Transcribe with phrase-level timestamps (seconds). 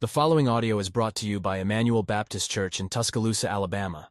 [0.00, 4.10] The following audio is brought to you by Emmanuel Baptist Church in Tuscaloosa, Alabama.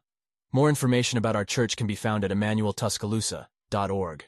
[0.52, 4.24] More information about our church can be found at emmanueltuscaloosa.org.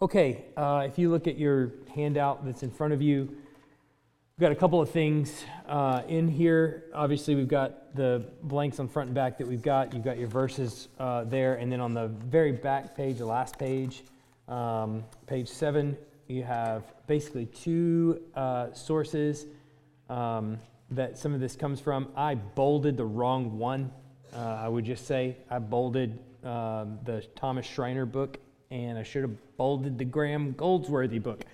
[0.00, 4.50] Okay, uh, if you look at your handout that's in front of you, we've got
[4.50, 6.84] a couple of things uh, in here.
[6.94, 9.92] Obviously, we've got the blanks on front and back that we've got.
[9.92, 13.58] You've got your verses uh, there, and then on the very back page, the last
[13.58, 14.04] page,
[14.48, 19.46] um, page seven, you have basically two uh, sources
[20.08, 20.58] um,
[20.90, 22.08] that some of this comes from.
[22.16, 23.90] I bolded the wrong one.
[24.34, 28.38] Uh, I would just say I bolded um, the Thomas Schreiner book,
[28.70, 31.44] and I should have bolded the Graham Goldsworthy book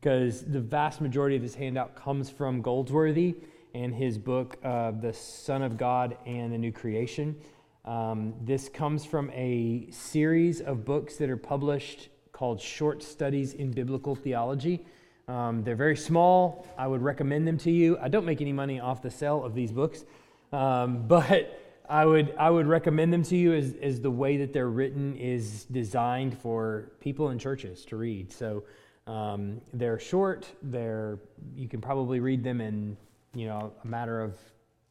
[0.00, 3.36] because the vast majority of this handout comes from Goldsworthy
[3.74, 7.36] and his book, uh, The Son of God and the New Creation.
[7.84, 13.70] Um, this comes from a series of books that are published called Short Studies in
[13.70, 14.84] Biblical Theology.
[15.26, 16.66] Um, they're very small.
[16.76, 17.96] I would recommend them to you.
[17.98, 20.04] I don't make any money off the sale of these books,
[20.52, 24.52] um, but I would, I would recommend them to you as, as the way that
[24.52, 28.30] they're written is designed for people in churches to read.
[28.30, 28.64] So
[29.06, 30.46] um, they're short.
[30.62, 31.18] They're,
[31.54, 32.98] you can probably read them in
[33.34, 34.36] you know, a matter of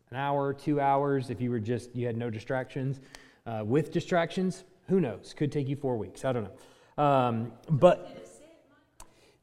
[0.10, 3.02] an hour, two hours if you were just, you had no distractions.
[3.46, 5.36] Uh, with distractions, who knows?
[5.38, 6.26] Could take you four weeks.
[6.26, 6.52] I don't know.
[6.98, 8.26] Um, but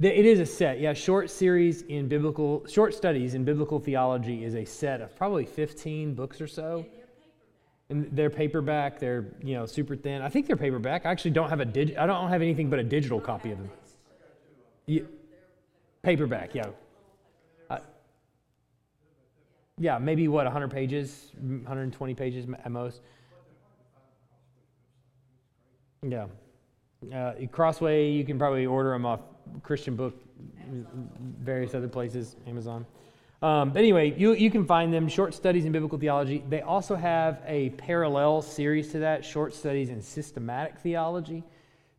[0.00, 0.94] it is a set, yeah.
[0.94, 6.14] Short series in biblical, short studies in biblical theology is a set of probably 15
[6.14, 6.84] books or so.
[7.88, 8.98] And they're paperback.
[8.98, 10.22] They're you know super thin.
[10.22, 11.04] I think they're paperback.
[11.04, 11.94] I actually don't have a dig.
[11.96, 13.70] I don't have anything but a digital copy of them.
[14.86, 15.02] Yeah,
[16.02, 16.66] paperback, yeah.
[17.68, 17.78] Uh,
[19.78, 23.02] yeah, maybe what 100 pages, 120 pages at most.
[26.02, 26.26] Yeah.
[27.12, 29.20] Uh, Crossway, you can probably order them off
[29.62, 30.14] Christian Book,
[31.40, 32.86] various other places, Amazon.
[33.42, 36.44] Um, but anyway, you, you can find them, Short Studies in Biblical Theology.
[36.48, 41.42] They also have a parallel series to that, Short Studies in Systematic Theology.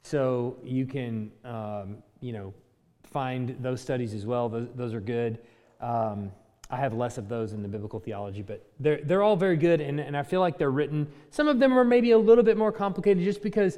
[0.04, 2.54] So you can, um, you know,
[3.04, 4.48] find those studies as well.
[4.48, 5.40] Those, those are good.
[5.82, 6.32] Um,
[6.70, 9.80] I have less of those in the biblical theology, but they're, they're all very good,
[9.80, 11.08] and, and I feel like they're written.
[11.30, 13.78] Some of them are maybe a little bit more complicated just because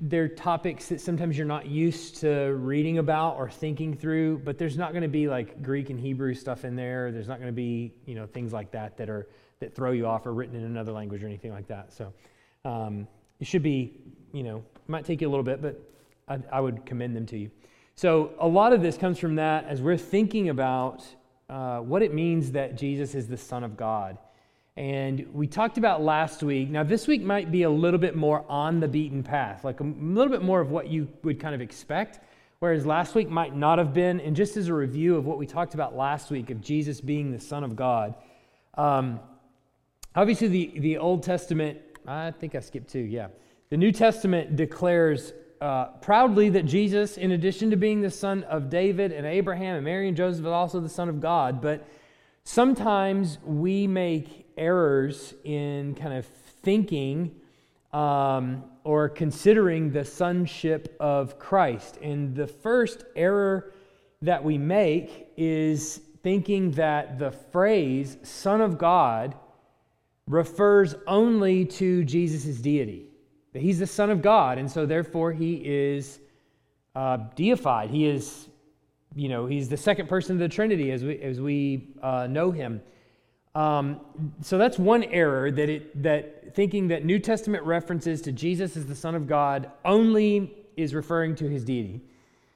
[0.00, 4.76] they're topics that sometimes you're not used to reading about or thinking through, but there's
[4.76, 7.12] not going to be like Greek and Hebrew stuff in there.
[7.12, 9.28] There's not going to be, you know, things like that that are
[9.60, 11.92] that throw you off or written in another language or anything like that.
[11.92, 12.12] So
[12.64, 13.06] um,
[13.40, 13.94] it should be,
[14.32, 15.80] you know, might take you a little bit, but
[16.28, 17.50] I, I, would commend them to you.
[17.94, 21.04] So a lot of this comes from that as we're thinking about
[21.48, 24.18] uh, what it means that Jesus is the Son of God.
[24.76, 26.68] And we talked about last week.
[26.68, 29.84] Now, this week might be a little bit more on the beaten path, like a
[29.84, 32.18] little bit more of what you would kind of expect,
[32.58, 34.18] whereas last week might not have been.
[34.18, 37.30] And just as a review of what we talked about last week of Jesus being
[37.30, 38.16] the Son of God,
[38.76, 39.20] um,
[40.16, 43.28] obviously the, the Old Testament, I think I skipped two, yeah.
[43.70, 48.68] The New Testament declares uh, proudly that Jesus, in addition to being the son of
[48.68, 51.62] David and Abraham and Mary and Joseph, is also the Son of God.
[51.62, 51.88] But
[52.42, 56.26] sometimes we make errors in kind of
[56.62, 57.34] thinking
[57.92, 61.98] um, or considering the sonship of Christ.
[62.02, 63.72] And the first error
[64.22, 69.36] that we make is thinking that the phrase Son of God
[70.26, 73.06] refers only to Jesus' deity.
[73.52, 76.18] That he's the Son of God, and so therefore he is
[76.96, 77.90] uh, deified.
[77.90, 78.48] He is,
[79.14, 82.50] you know, he's the second person of the Trinity as we, as we uh, know
[82.50, 82.80] him.
[83.54, 84.00] Um,
[84.42, 88.86] so that's one error that it that thinking that New Testament references to Jesus as
[88.86, 92.00] the Son of God only is referring to his deity.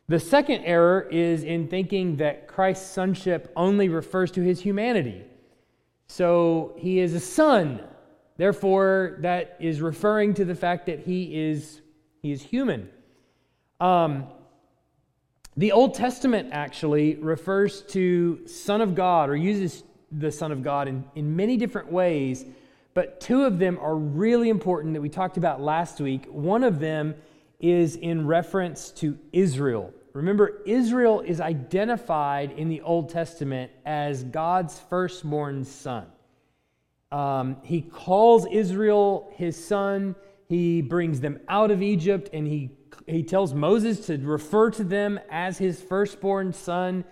[0.08, 5.22] The second error is in thinking that Christ's sonship only refers to his humanity.
[6.06, 7.80] So he is a son.
[8.38, 11.82] Therefore, that is referring to the fact that he is
[12.22, 12.88] he is human.
[13.80, 14.26] Um,
[15.56, 20.88] the Old Testament actually refers to Son of God or uses the Son of God
[20.88, 22.44] in, in many different ways,
[22.94, 26.26] but two of them are really important that we talked about last week.
[26.26, 27.14] One of them
[27.60, 29.92] is in reference to Israel.
[30.12, 36.06] Remember, Israel is identified in the Old Testament as God's firstborn son.
[37.12, 40.14] Um, he calls Israel his son.
[40.48, 42.70] He brings them out of Egypt, and he,
[43.06, 47.04] he tells Moses to refer to them as his firstborn son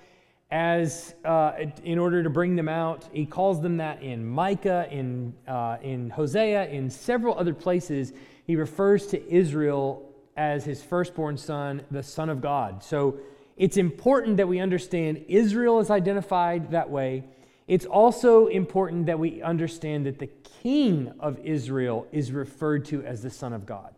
[0.50, 1.52] as uh,
[1.82, 3.08] in order to bring them out.
[3.12, 8.12] He calls them that in Micah, in, uh, in Hosea, in several other places.
[8.44, 12.82] He refers to Israel as his firstborn son, the Son of God.
[12.84, 13.18] So
[13.56, 17.24] It's important that we understand Israel is identified that way.
[17.66, 20.30] It's also important that we understand that the
[20.62, 23.94] king of Israel is referred to as the Son of God.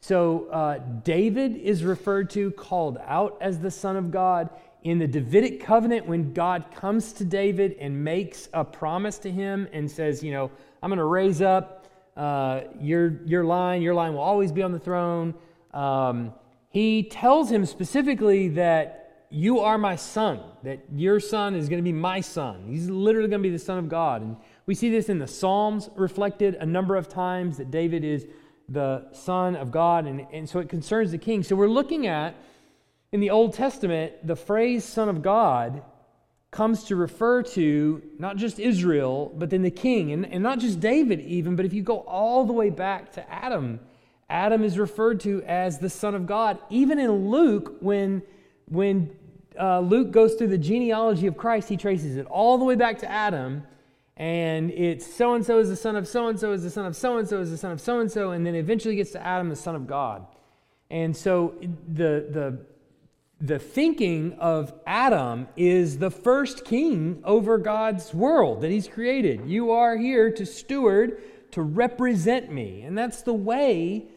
[0.00, 4.50] So uh, David is referred to, called out as the Son of God.
[4.82, 9.68] In the Davidic covenant, when God comes to David and makes a promise to him
[9.72, 10.50] and says, You know,
[10.82, 11.86] I'm going to raise up
[12.16, 15.34] uh, your, your line, your line will always be on the throne.
[15.72, 16.32] Um,
[16.70, 21.84] he tells him specifically that you are my son, that your son is going to
[21.84, 22.64] be my son.
[22.66, 24.22] He's literally going to be the son of God.
[24.22, 24.36] And
[24.66, 28.26] we see this in the Psalms reflected a number of times that David is
[28.68, 31.42] the Son of God, and, and so it concerns the king.
[31.42, 32.36] So we're looking at,
[33.12, 35.82] in the Old Testament, the phrase Son of God
[36.50, 40.80] comes to refer to not just Israel, but then the king, and, and not just
[40.80, 43.80] David, even, but if you go all the way back to Adam,
[44.28, 46.58] Adam is referred to as the Son of God.
[46.68, 48.22] Even in Luke, when,
[48.66, 49.14] when
[49.58, 52.98] uh, Luke goes through the genealogy of Christ, he traces it all the way back
[52.98, 53.64] to Adam
[54.20, 56.84] and it's so and so is the son of so and so is the son
[56.84, 59.12] of so and so is the son of so and so, and then eventually gets
[59.12, 60.26] to Adam, the son of God.
[60.90, 61.54] And so
[61.88, 62.58] the the
[63.40, 69.48] the thinking of Adam is the first king over God's world that he's created.
[69.48, 71.22] You are here to steward,
[71.52, 72.82] to represent me.
[72.82, 74.08] And that's the way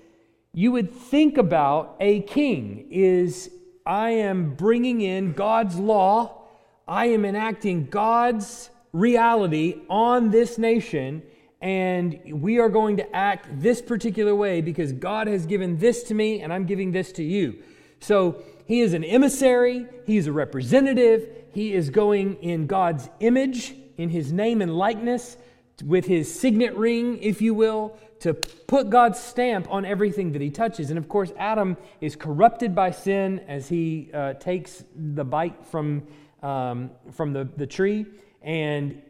[0.53, 3.49] you would think about a king is
[3.85, 6.43] I am bringing in God's law,
[6.87, 11.23] I am enacting God's reality on this nation,
[11.61, 16.13] and we are going to act this particular way because God has given this to
[16.13, 17.55] me, and I'm giving this to you.
[18.01, 23.75] So he is an emissary, he is a representative, he is going in God's image,
[23.97, 25.37] in his name and likeness,
[25.83, 30.49] with his signet ring, if you will, to put God's stamp on everything that he
[30.49, 30.89] touches.
[30.89, 36.07] And of course, Adam is corrupted by sin as he uh, takes the bite from,
[36.41, 38.05] um, from the, the tree
[38.41, 39.01] and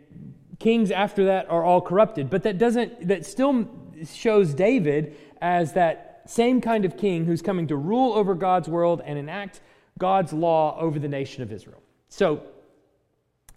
[0.59, 2.29] kings after that are all corrupted.
[2.29, 3.69] But that doesn't, that still
[4.11, 9.01] shows David as that same kind of king who's coming to rule over God's world
[9.05, 9.61] and enact
[9.97, 11.81] God's law over the nation of Israel.
[12.09, 12.43] So,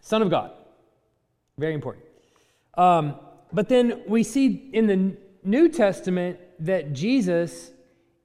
[0.00, 0.52] Son of God,
[1.58, 2.04] very important.
[2.76, 3.16] Um,
[3.52, 7.70] but then we see in the New Testament that Jesus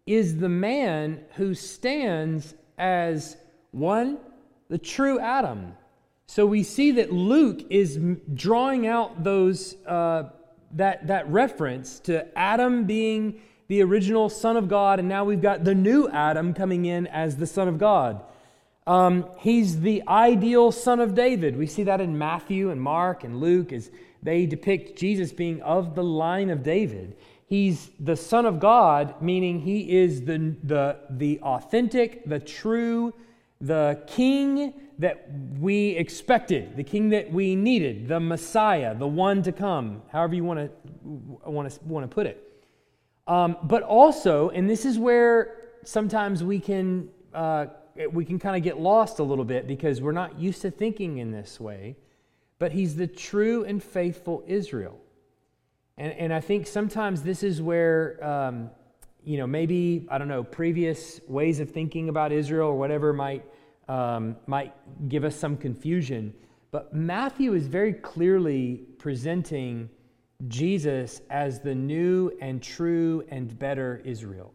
[0.05, 3.37] is the man who stands as
[3.71, 4.17] one,
[4.69, 5.75] the true Adam,
[6.31, 7.99] so we see that Luke is
[8.33, 10.29] drawing out those uh,
[10.71, 13.41] that that reference to Adam being
[13.71, 17.37] the original Son of God, and now we've got the new Adam coming in as
[17.37, 18.21] the Son of God.
[18.85, 21.55] Um, he's the ideal son of David.
[21.55, 23.89] We see that in Matthew and Mark and Luke as
[24.21, 27.15] they depict Jesus being of the line of David.
[27.45, 33.13] He's the Son of God, meaning he is the, the, the authentic, the true,
[33.61, 39.53] the king that we expected, the king that we needed, the Messiah, the one to
[39.53, 40.69] come, however you want to
[41.49, 42.50] want to want to put it.
[43.31, 45.55] Um, but also, and this is where
[45.85, 47.67] sometimes we can uh,
[48.11, 51.19] we can kind of get lost a little bit because we're not used to thinking
[51.19, 51.95] in this way.
[52.59, 54.99] But he's the true and faithful Israel,
[55.97, 58.21] and and I think sometimes this is where.
[58.21, 58.69] Um,
[59.23, 63.45] you know, maybe, I don't know, previous ways of thinking about Israel or whatever might
[63.87, 64.73] um, might
[65.09, 66.33] give us some confusion.
[66.71, 69.91] But Matthew is very clearly presenting
[70.47, 74.53] Jesus as the new and true and better Israel.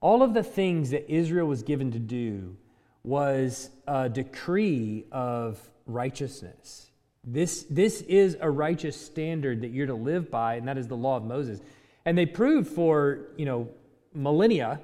[0.00, 2.56] All of the things that Israel was given to do
[3.02, 6.90] was a decree of righteousness.
[7.24, 10.96] This, this is a righteous standard that you're to live by, and that is the
[10.96, 11.60] law of Moses.
[12.04, 13.68] And they proved for, you know,
[14.14, 14.80] millennia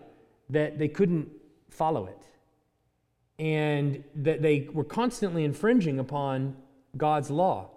[0.51, 1.29] that they couldn't
[1.71, 2.19] follow it
[3.39, 6.57] and that they were constantly infringing upon
[6.97, 7.71] God's law.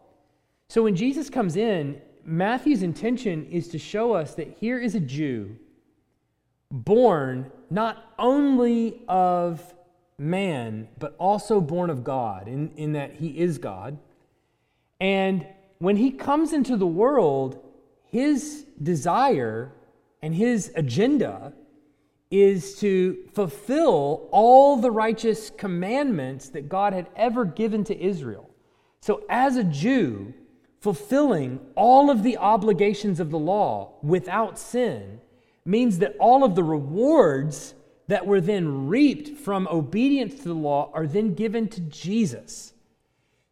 [0.70, 5.00] So when Jesus comes in, Matthew's intention is to show us that here is a
[5.00, 5.56] Jew
[6.72, 9.74] born not only of
[10.18, 13.98] man, but also born of God, in, in that he is God.
[15.00, 15.46] And
[15.78, 17.64] when he comes into the world,
[18.06, 19.72] his desire
[20.22, 21.54] and his agenda
[22.32, 28.50] is to fulfill all the righteous commandments that God had ever given to Israel.
[29.02, 30.34] So, as a Jew,
[30.86, 35.20] fulfilling all of the obligations of the law without sin
[35.66, 37.74] means that all of the rewards
[38.08, 42.72] that were then reaped from obedience to the law are then given to Jesus.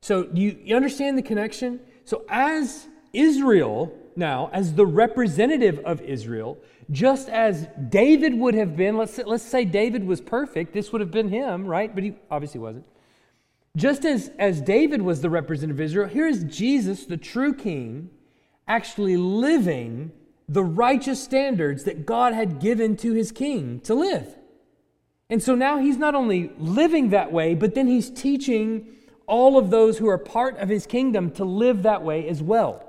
[0.03, 1.79] So, you, you understand the connection?
[2.05, 6.59] So, as Israel now as the representative of Israel,
[6.91, 8.95] just as David would have been.
[8.95, 10.71] Let's let's say David was perfect.
[10.71, 11.93] This would have been him, right?
[11.95, 12.85] But he obviously wasn't.
[13.75, 18.11] Just as, as David was the representative of Israel, here is Jesus, the true king,
[18.67, 20.11] actually living
[20.47, 24.27] the righteous standards that God had given to his king to live.
[25.29, 29.71] And so now he's not only living that way, but then he's teaching all of
[29.71, 32.83] those who are part of his kingdom to live that way as well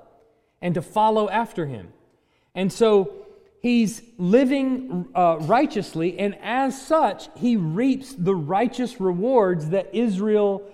[0.61, 1.93] and to follow after him.
[2.55, 3.25] And so
[3.61, 10.71] he's living uh, righteously, and as such, he reaps the righteous rewards that Israel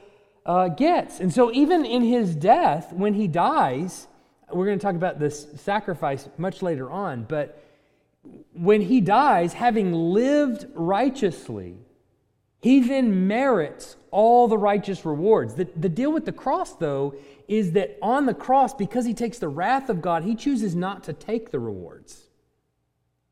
[0.47, 1.20] uh, gets.
[1.20, 4.06] And so, even in his death, when he dies,
[4.52, 7.62] we're going to talk about this sacrifice much later on, but
[8.52, 11.76] when he dies, having lived righteously,
[12.61, 15.54] he then merits all the righteous rewards.
[15.54, 17.14] The, the deal with the cross, though,
[17.49, 21.02] is that on the cross, because he takes the wrath of God, he chooses not
[21.04, 22.28] to take the rewards.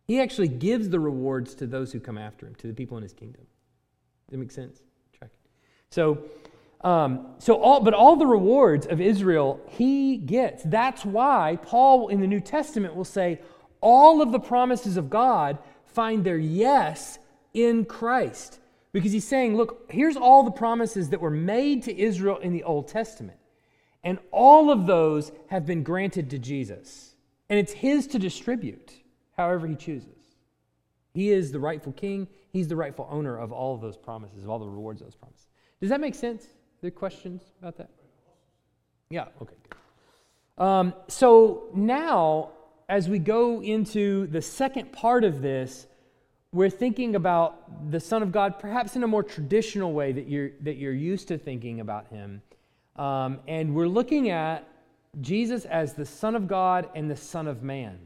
[0.07, 3.03] He actually gives the rewards to those who come after him, to the people in
[3.03, 3.43] his kingdom.
[3.43, 4.81] Does that make sense?
[5.19, 5.31] Check.
[5.91, 6.23] So,
[6.82, 10.62] um, so all, but all the rewards of Israel he gets.
[10.64, 13.40] That's why Paul in the New Testament will say
[13.80, 17.18] all of the promises of God find their yes
[17.52, 18.61] in Christ.
[18.92, 22.64] Because he's saying, look, here's all the promises that were made to Israel in the
[22.64, 23.38] Old Testament.
[24.04, 27.14] And all of those have been granted to Jesus.
[27.50, 28.92] And it's his to distribute
[29.37, 30.14] however he chooses.
[31.12, 34.50] He is the rightful king, he's the rightful owner of all of those promises, of
[34.50, 35.47] all the rewards of those promises.
[35.80, 36.47] Does that make sense?
[36.78, 37.90] Are there questions about that?
[39.11, 40.64] Yeah, okay, good.
[40.64, 42.50] Um, so now,
[42.88, 45.88] as we go into the second part of this,
[46.52, 50.50] we're thinking about the Son of God perhaps in a more traditional way that you're,
[50.61, 52.42] that you're used to thinking about him.
[52.94, 54.66] Um, and we're looking at
[55.20, 57.99] Jesus as the Son of God and the Son of Man.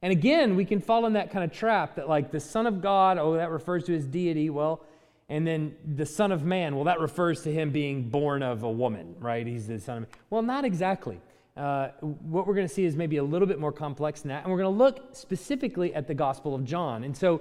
[0.00, 2.80] And again, we can fall in that kind of trap that, like, the Son of
[2.80, 4.48] God, oh, that refers to his deity.
[4.48, 4.84] Well,
[5.32, 8.70] and then the Son of Man, well, that refers to him being born of a
[8.70, 9.46] woman, right?
[9.46, 10.10] He's the Son of Man.
[10.28, 11.22] Well, not exactly.
[11.56, 14.42] Uh, what we're going to see is maybe a little bit more complex than that.
[14.42, 17.02] And we're going to look specifically at the Gospel of John.
[17.02, 17.40] And so,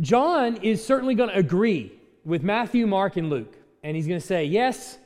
[0.00, 1.92] John is certainly going to agree
[2.24, 3.54] with Matthew, Mark, and Luke.
[3.84, 4.98] And he's going to say yes,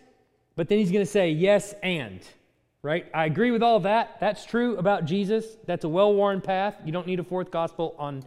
[0.57, 2.21] but then he's going to say yes and.
[2.81, 3.11] Right?
[3.13, 4.17] I agree with all that.
[4.21, 5.45] That's true about Jesus.
[5.67, 6.77] That's a well worn path.
[6.83, 8.25] You don't need a fourth gospel on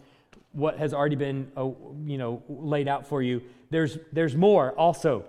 [0.52, 1.70] what has already been uh,
[2.06, 3.42] you know, laid out for you.
[3.74, 5.26] There's, there's more also.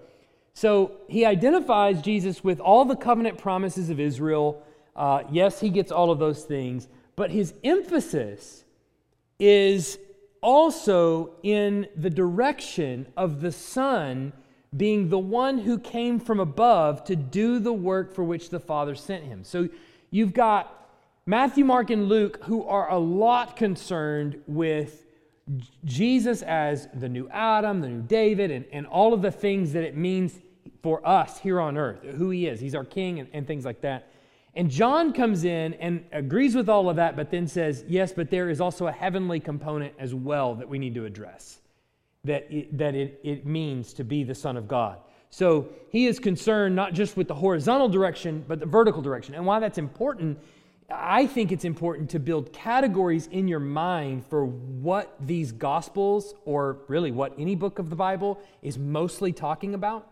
[0.53, 4.63] So he identifies Jesus with all the covenant promises of Israel.
[4.95, 6.87] Uh, yes, he gets all of those things,
[7.17, 8.65] but his emphasis
[9.41, 9.99] is
[10.41, 14.33] also in the direction of the Son
[14.77, 18.95] being the one who came from above to do the work for which the Father
[18.95, 19.43] sent him.
[19.45, 19.69] So
[20.11, 20.89] you've got
[21.27, 25.04] Matthew, Mark, and Luke who are a lot concerned with
[25.85, 29.83] Jesus as the new Adam, the new David, and, and all of the things that
[29.83, 30.39] it means
[30.83, 32.61] for us here on earth, who he is.
[32.61, 34.11] He's our king and, and things like that.
[34.55, 38.31] And John comes in and agrees with all of that, but then says, yes, but
[38.31, 41.59] there is also a heavenly component as well that we need to address,
[42.23, 44.99] that it, that it, it means to be the Son of God.
[45.31, 49.35] So he is concerned not just with the horizontal direction, but the vertical direction.
[49.35, 50.39] And why that's important,
[50.91, 56.79] I think it's important to build categories in your mind for what these Gospels, or
[56.89, 60.11] really what any book of the Bible, is mostly talking about.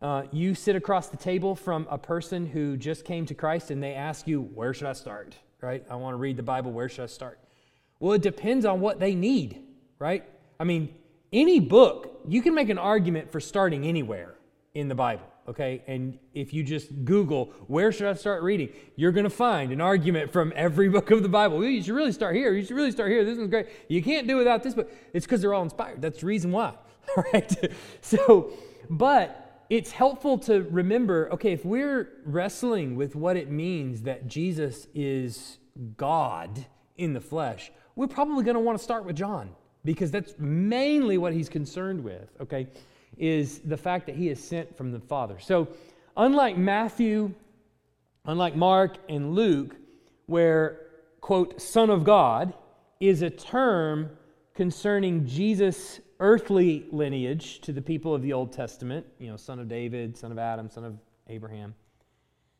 [0.00, 3.82] Uh, you sit across the table from a person who just came to Christ and
[3.82, 5.36] they ask you, Where should I start?
[5.60, 5.84] Right?
[5.88, 6.72] I want to read the Bible.
[6.72, 7.38] Where should I start?
[8.00, 9.62] Well, it depends on what they need,
[9.98, 10.24] right?
[10.60, 10.94] I mean,
[11.32, 14.34] any book, you can make an argument for starting anywhere
[14.74, 15.82] in the Bible, okay?
[15.86, 18.70] And if you just Google, where should I start reading?
[18.96, 21.64] You're going to find an argument from every book of the Bible.
[21.64, 22.52] You should really start here.
[22.52, 23.24] You should really start here.
[23.24, 23.68] This is great.
[23.88, 24.90] You can't do without this book.
[25.12, 26.02] It's because they're all inspired.
[26.02, 26.74] That's the reason why,
[27.16, 27.72] all right?
[28.00, 28.52] So,
[28.90, 34.86] but it's helpful to remember okay, if we're wrestling with what it means that Jesus
[34.94, 35.58] is
[35.96, 39.50] God in the flesh, we're probably going to want to start with John
[39.84, 42.66] because that's mainly what he's concerned with, okay,
[43.18, 45.38] is the fact that he is sent from the Father.
[45.38, 45.68] So,
[46.16, 47.34] unlike Matthew,
[48.24, 49.76] unlike Mark and Luke,
[50.26, 50.80] where,
[51.20, 52.54] quote, Son of God
[53.00, 54.10] is a term
[54.54, 59.68] concerning Jesus' earthly lineage to the people of the Old Testament, you know, son of
[59.68, 60.96] David, son of Adam, son of
[61.28, 61.74] Abraham.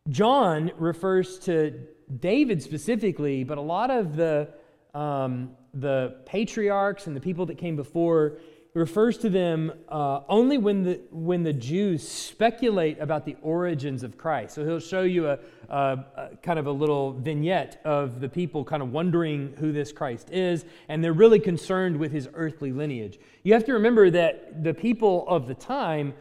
[0.09, 1.73] John refers to
[2.21, 4.51] David specifically, but a lot of the,
[4.93, 8.39] um, the patriarchs and the people that came before
[8.75, 14.19] refers to them uh, only when the, when the Jews speculate about the origins of
[14.19, 14.57] Christ.
[14.57, 15.38] So he'll show you a,
[15.69, 19.93] a, a, kind of a little vignette of the people kind of wondering who this
[19.93, 23.21] Christ is, and they're really concerned with his earthly lineage.
[23.45, 26.12] You have to remember that the people of the time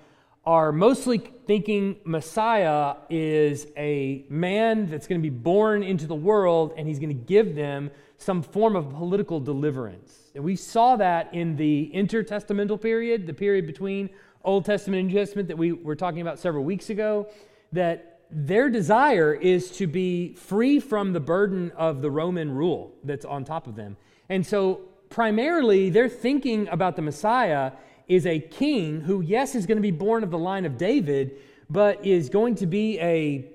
[0.46, 6.74] are mostly thinking Messiah is a man that's going to be born into the world
[6.78, 10.23] and he's going to give them some form of political deliverance.
[10.36, 14.10] And we saw that in the intertestamental period, the period between
[14.44, 17.28] Old Testament and New Testament that we were talking about several weeks ago,
[17.72, 23.26] that their desire is to be free from the burden of the Roman rule that's
[23.26, 23.96] on top of them.
[24.28, 27.74] And so, primarily, they're thinking about the Messiah
[28.08, 31.38] is a king who, yes, is going to be born of the line of David,
[31.70, 33.46] but is going to be a,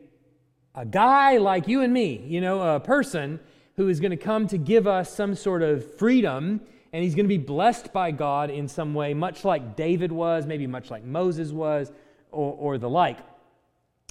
[0.74, 3.40] a guy like you and me, you know, a person
[3.78, 6.60] who is going to come to give us some sort of freedom,
[6.92, 10.46] and he's going to be blessed by God in some way, much like David was,
[10.46, 11.92] maybe much like Moses was,
[12.32, 13.18] or, or the like.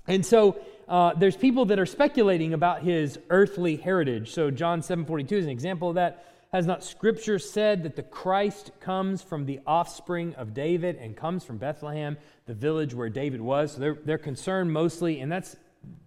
[0.07, 0.57] And so
[0.87, 4.31] uh, there's people that are speculating about his earthly heritage.
[4.31, 6.23] So John 7:42 is an example of that.
[6.53, 11.43] Has not Scripture said that the Christ comes from the offspring of David and comes
[11.43, 13.73] from Bethlehem, the village where David was?
[13.73, 15.57] So they're, they're concerned mostly, and that's,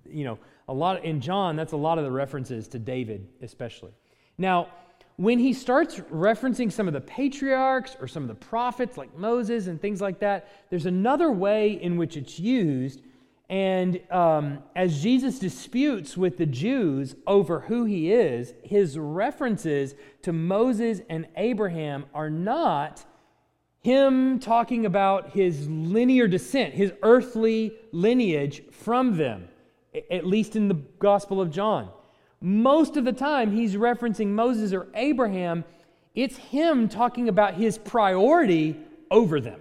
[0.08, 0.38] you know,
[0.70, 3.90] a lot in John, that's a lot of the references to David, especially.
[4.38, 4.68] Now,
[5.16, 9.66] when he starts referencing some of the patriarchs or some of the prophets like Moses
[9.66, 13.02] and things like that, there's another way in which it's used.
[13.48, 20.32] And um, as Jesus disputes with the Jews over who he is, his references to
[20.32, 23.04] Moses and Abraham are not
[23.80, 29.48] him talking about his linear descent, his earthly lineage from them
[30.10, 31.90] at least in the Gospel of John.
[32.40, 35.64] Most of the time, he's referencing Moses or Abraham.
[36.14, 38.76] It's him talking about his priority
[39.10, 39.60] over them.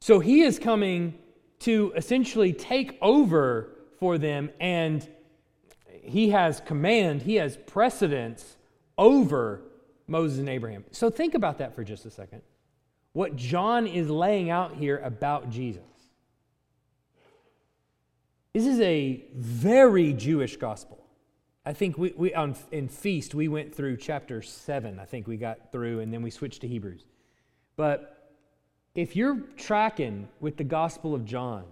[0.00, 1.18] So he is coming
[1.60, 5.08] to essentially take over for them, and
[6.02, 8.56] he has command, he has precedence
[8.98, 9.62] over
[10.06, 10.84] Moses and Abraham.
[10.90, 12.42] So think about that for just a second.
[13.12, 15.82] What John is laying out here about Jesus.
[18.56, 21.04] This is a very Jewish gospel.
[21.66, 25.36] I think we, we on, in Feast, we went through chapter 7, I think we
[25.36, 27.04] got through, and then we switched to Hebrews.
[27.76, 28.32] But
[28.94, 31.64] if you're tracking with the Gospel of John,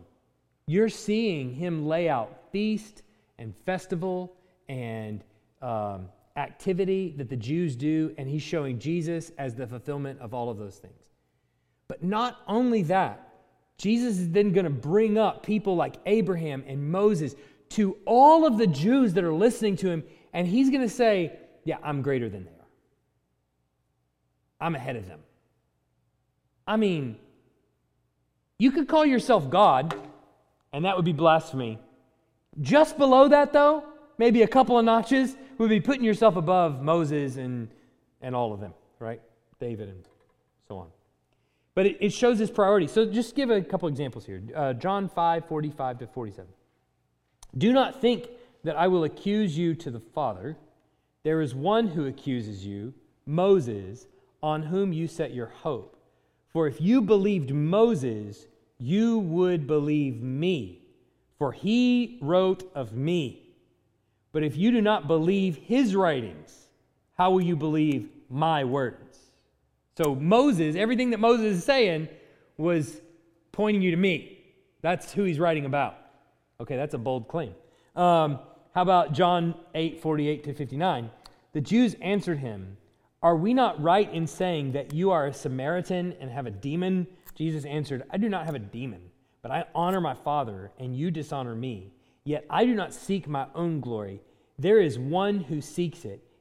[0.66, 3.00] you're seeing him lay out feast
[3.38, 4.37] and festival
[4.68, 5.24] and
[5.62, 10.50] um, activity that the Jews do, and he's showing Jesus as the fulfillment of all
[10.50, 11.02] of those things.
[11.88, 13.34] But not only that,
[13.78, 17.34] Jesus is then going to bring up people like Abraham and Moses
[17.70, 21.32] to all of the Jews that are listening to him, and he's going to say,
[21.64, 22.66] Yeah, I'm greater than they are.
[24.60, 25.20] I'm ahead of them.
[26.66, 27.18] I mean,
[28.58, 29.94] you could call yourself God,
[30.72, 31.78] and that would be blasphemy.
[32.60, 33.84] Just below that, though,
[34.16, 37.68] maybe a couple of notches, would be putting yourself above Moses and,
[38.20, 39.20] and all of them, right?
[39.58, 40.04] David and
[40.68, 40.88] so on.
[41.74, 42.87] But it, it shows his priority.
[42.87, 44.42] So just give a couple examples here.
[44.54, 46.50] Uh, John 5, 45 to 47.
[47.56, 48.28] Do not think
[48.62, 50.56] that I will accuse you to the Father.
[51.22, 52.94] There is one who accuses you,
[53.26, 54.06] Moses,
[54.42, 55.96] on whom you set your hope.
[56.52, 58.46] For if you believed Moses,
[58.78, 60.87] you would believe me,
[61.38, 63.42] for he wrote of me.
[64.32, 66.68] But if you do not believe his writings,
[67.16, 69.18] how will you believe my words?
[69.96, 72.09] So Moses, everything that Moses is saying
[72.57, 73.00] was
[73.52, 74.38] pointing you to me.
[74.83, 75.96] That's who he's writing about.
[76.61, 77.54] Okay, that's a bold claim.
[77.96, 78.38] Um,
[78.74, 81.11] how about John 8, 48 to 59?
[81.52, 82.76] The Jews answered him,
[83.22, 87.07] Are we not right in saying that you are a Samaritan and have a demon?
[87.35, 89.00] Jesus answered, I do not have a demon,
[89.42, 91.92] but I honor my Father, and you dishonor me.
[92.24, 94.20] Yet I do not seek my own glory.
[94.59, 96.24] There is one who seeks it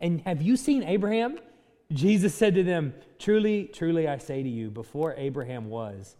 [0.00, 1.38] and have you seen Abraham?
[1.92, 6.16] Jesus said to them, Truly, truly, I say to you, before Abraham was,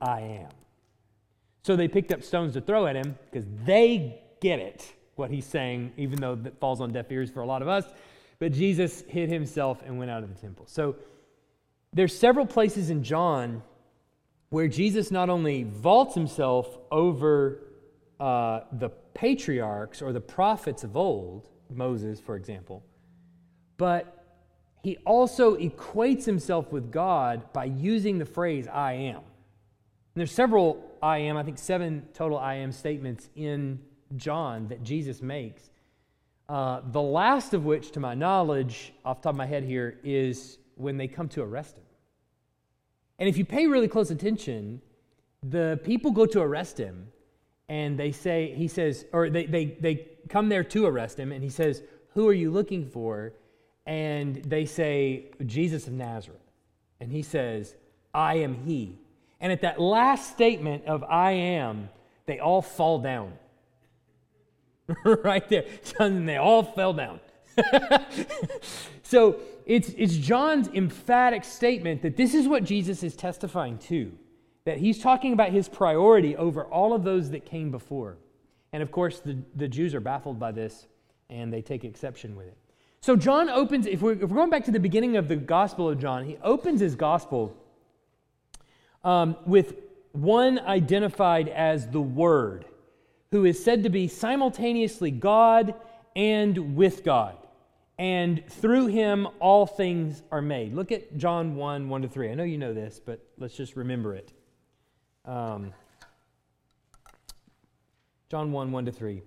[0.00, 0.50] I am.
[1.62, 5.44] So they picked up stones to throw at him because they get it, what he's
[5.44, 7.84] saying, even though that falls on deaf ears for a lot of us.
[8.38, 10.66] But Jesus hid himself and went out of the temple.
[10.68, 10.96] So
[11.92, 13.62] there's several places in John
[14.50, 17.62] where Jesus not only vaults himself over
[18.20, 22.84] uh, the patriarchs or the prophets of old, Moses, for example,
[23.76, 24.24] but
[24.82, 29.16] he also equates himself with God by using the phrase I am.
[29.16, 29.24] And
[30.14, 33.80] there's several I am, I think seven total I am statements in
[34.16, 35.70] John that Jesus makes.
[36.48, 39.98] Uh, the last of which, to my knowledge, off the top of my head here,
[40.04, 41.84] is when they come to arrest him.
[43.18, 44.80] And if you pay really close attention,
[45.42, 47.08] the people go to arrest him
[47.68, 51.42] and they say, he says, or they, they, they come there to arrest him and
[51.42, 51.82] he says,
[52.14, 53.32] Who are you looking for?
[53.86, 56.40] And they say, Jesus of Nazareth.
[57.00, 57.74] And he says,
[58.12, 58.98] I am he.
[59.40, 61.88] And at that last statement of I am,
[62.26, 63.32] they all fall down.
[65.04, 65.64] right there.
[65.98, 67.20] And they all fell down.
[69.02, 74.12] so it's, it's John's emphatic statement that this is what Jesus is testifying to,
[74.64, 78.16] that he's talking about his priority over all of those that came before.
[78.72, 80.86] And of course, the, the Jews are baffled by this
[81.30, 82.56] and they take exception with it.
[83.06, 85.88] So John opens, if we're, if we're going back to the beginning of the Gospel
[85.88, 87.56] of John, he opens his Gospel
[89.04, 89.76] um, with
[90.10, 92.64] one identified as the Word,
[93.30, 95.76] who is said to be simultaneously God
[96.16, 97.36] and with God
[97.96, 100.74] and through him all things are made.
[100.74, 102.32] Look at John 1 1 to 3.
[102.32, 104.32] I know you know this, but let's just remember it.
[105.24, 105.72] Um,
[108.28, 109.22] John 1 1 to 3.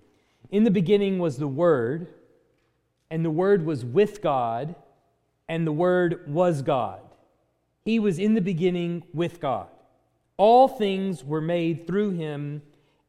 [0.50, 2.08] In the beginning was the Word,
[3.10, 4.74] and the Word was with God,
[5.48, 7.00] and the Word was God.
[7.84, 9.68] He was in the beginning with God.
[10.36, 12.62] All things were made through him,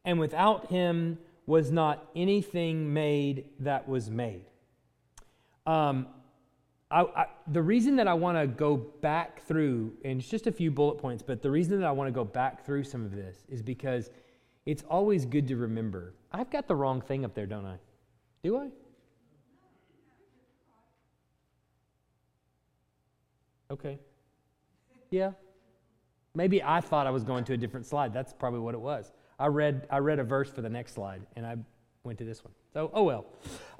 [0.04, 4.46] and without him was not anything made that was made.
[5.66, 6.08] Um,
[6.90, 10.52] I, I, the reason that I want to go back through, and it's just a
[10.52, 13.16] few bullet points, but the reason that I want to go back through some of
[13.16, 14.10] this is because
[14.66, 16.14] it's always good to remember.
[16.32, 17.78] I've got the wrong thing up there, don't I?
[18.44, 18.70] Do I?
[23.72, 23.98] Okay.
[25.10, 25.32] Yeah.
[26.36, 28.14] Maybe I thought I was going to a different slide.
[28.14, 29.12] That's probably what it was.
[29.40, 31.56] I read I read a verse for the next slide, and I
[32.04, 32.54] went to this one.
[32.74, 33.26] So oh well.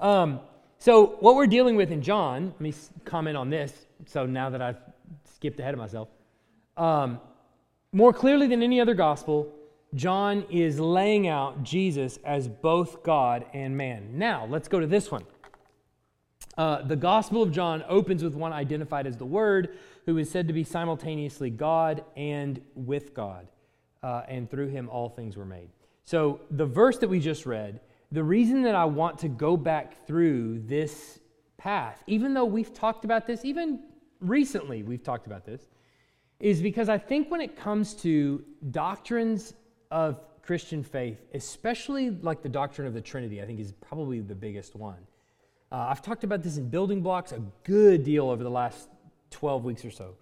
[0.00, 0.40] Um,
[0.82, 2.74] so, what we're dealing with in John, let me
[3.04, 3.86] comment on this.
[4.06, 4.80] So, now that I've
[5.32, 6.08] skipped ahead of myself,
[6.76, 7.20] um,
[7.92, 9.48] more clearly than any other gospel,
[9.94, 14.18] John is laying out Jesus as both God and man.
[14.18, 15.22] Now, let's go to this one.
[16.58, 20.48] Uh, the Gospel of John opens with one identified as the Word, who is said
[20.48, 23.48] to be simultaneously God and with God,
[24.02, 25.70] uh, and through him all things were made.
[26.04, 30.06] So, the verse that we just read the reason that I want to go back
[30.06, 31.18] through this
[31.56, 33.80] path, even though we've talked about this, even
[34.20, 35.62] recently we've talked about this,
[36.38, 39.54] is because I think when it comes to doctrines
[39.90, 44.34] of Christian faith, especially like the doctrine of the Trinity, I think is probably the
[44.34, 44.98] biggest one.
[45.72, 48.90] Uh, I've talked about this in building blocks a good deal over the last
[49.30, 50.14] 12 weeks or so.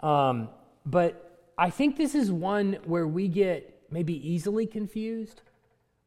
[0.00, 0.48] Um,
[0.86, 5.42] but I think this is one where we get maybe easily confused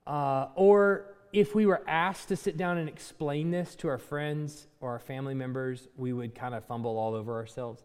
[0.07, 4.67] uh, or if we were asked to sit down and explain this to our friends
[4.79, 7.83] or our family members, we would kind of fumble all over ourselves.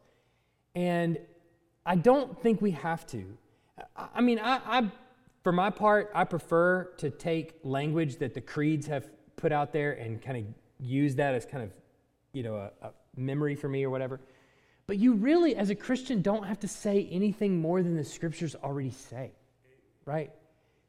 [0.74, 1.18] And
[1.84, 3.36] I don't think we have to.
[3.96, 4.90] I mean, I, I,
[5.44, 9.06] for my part, I prefer to take language that the creeds have
[9.36, 10.44] put out there and kind of
[10.78, 11.70] use that as kind of,
[12.32, 14.20] you know, a, a memory for me or whatever.
[14.86, 18.54] But you really, as a Christian, don't have to say anything more than the scriptures
[18.62, 19.32] already say,
[20.04, 20.30] right?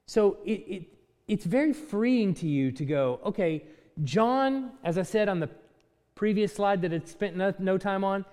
[0.05, 0.83] So it, it,
[1.27, 3.63] it's very freeing to you to go, okay,
[4.03, 5.49] John, as I said on the
[6.15, 8.23] previous slide that had spent no, no time on,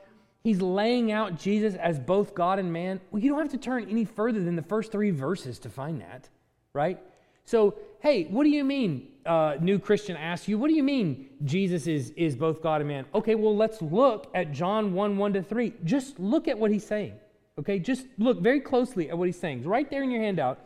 [0.43, 3.01] he's laying out Jesus as both God and man.
[3.11, 6.01] Well, you don't have to turn any further than the first three verses to find
[6.03, 6.29] that,
[6.75, 7.01] right?
[7.45, 9.09] So, hey, what do you mean?
[9.26, 12.88] Uh, new Christian asks you, what do you mean Jesus is, is both God and
[12.88, 13.06] man?
[13.14, 15.72] Okay, well, let's look at John 1 1 to 3.
[15.84, 17.14] Just look at what he's saying.
[17.58, 19.64] Okay, just look very closely at what he's saying.
[19.64, 20.58] Right there in your handout.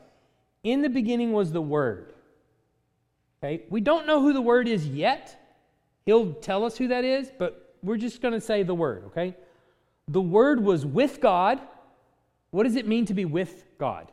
[0.64, 2.14] In the beginning was the Word.
[3.42, 3.62] Okay?
[3.70, 5.38] We don't know who the word is yet.
[6.06, 9.36] He'll tell us who that is, but we're just going to say the word, okay?
[10.08, 11.60] The word was with God,
[12.50, 14.10] What does it mean to be with God?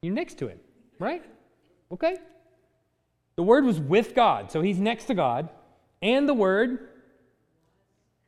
[0.00, 0.58] You're next to Him,
[0.98, 1.22] right?
[1.92, 2.16] Okay.
[3.42, 5.48] The Word was with God, so He's next to God,
[6.00, 6.90] and the Word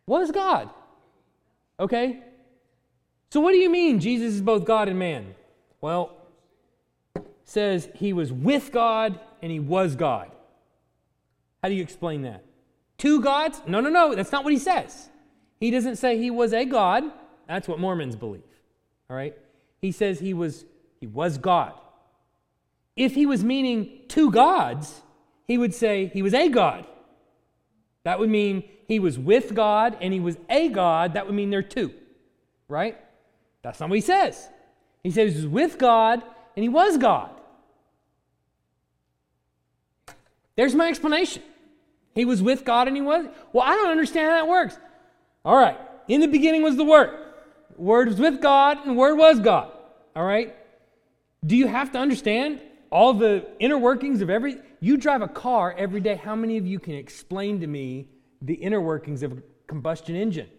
[0.08, 0.70] was God.
[1.78, 2.18] Okay?
[3.30, 5.36] So, what do you mean Jesus is both God and man?
[5.80, 6.16] Well,
[7.44, 10.32] says he was with God and he was God.
[11.62, 12.44] How do you explain that?
[12.98, 13.62] Two gods?
[13.68, 14.16] No, no, no.
[14.16, 15.10] That's not what he says.
[15.60, 17.04] He doesn't say he was a God.
[17.46, 18.42] That's what Mormons believe.
[19.08, 19.38] All right?
[19.80, 20.64] He says he was
[20.98, 21.74] he was God.
[22.96, 25.02] If he was meaning two gods,
[25.46, 26.86] he would say he was a God.
[28.04, 31.14] That would mean he was with God and he was a God.
[31.14, 31.92] That would mean they're two.
[32.68, 32.98] Right?
[33.62, 34.48] That's not what he says.
[35.02, 36.22] He says he was with God
[36.56, 37.30] and he was God.
[40.56, 41.42] There's my explanation.
[42.14, 43.26] He was with God and he was.
[43.52, 44.78] Well, I don't understand how that works.
[45.44, 45.78] All right.
[46.08, 47.10] In the beginning was the Word.
[47.76, 49.70] Word was with God and Word was God.
[50.14, 50.54] All right.
[51.44, 52.60] Do you have to understand
[52.94, 54.56] all the inner workings of every.
[54.84, 56.14] You drive a car every day.
[56.14, 58.06] How many of you can explain to me
[58.42, 60.50] the inner workings of a combustion engine?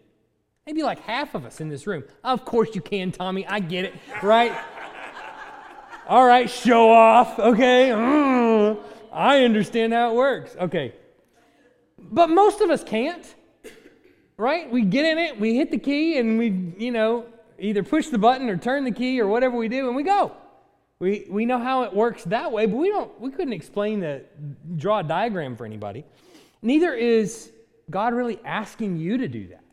[0.65, 2.03] Maybe like half of us in this room.
[2.23, 3.45] Of course you can, Tommy.
[3.45, 4.51] I get it, right?
[6.07, 7.89] all right, show off, okay?
[7.89, 8.79] Mm,
[9.13, 10.55] I understand how it works.
[10.59, 10.95] Okay.
[11.99, 13.35] But most of us can't,
[14.37, 14.71] right?
[14.71, 17.27] We get in it, we hit the key, and we, you know,
[17.59, 20.35] either push the button or turn the key or whatever we do, and we go.
[20.99, 24.23] We, we know how it works that way, but we don't we couldn't explain the
[24.77, 26.05] draw a diagram for anybody.
[26.61, 27.51] Neither is
[27.89, 29.63] God really asking you to do that.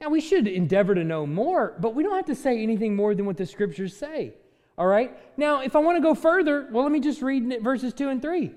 [0.00, 3.14] Now we should endeavor to know more, but we don't have to say anything more
[3.14, 4.34] than what the scriptures say.
[4.78, 5.14] All right?
[5.36, 8.22] Now, if I want to go further, well, let me just read verses 2 and
[8.22, 8.52] 3.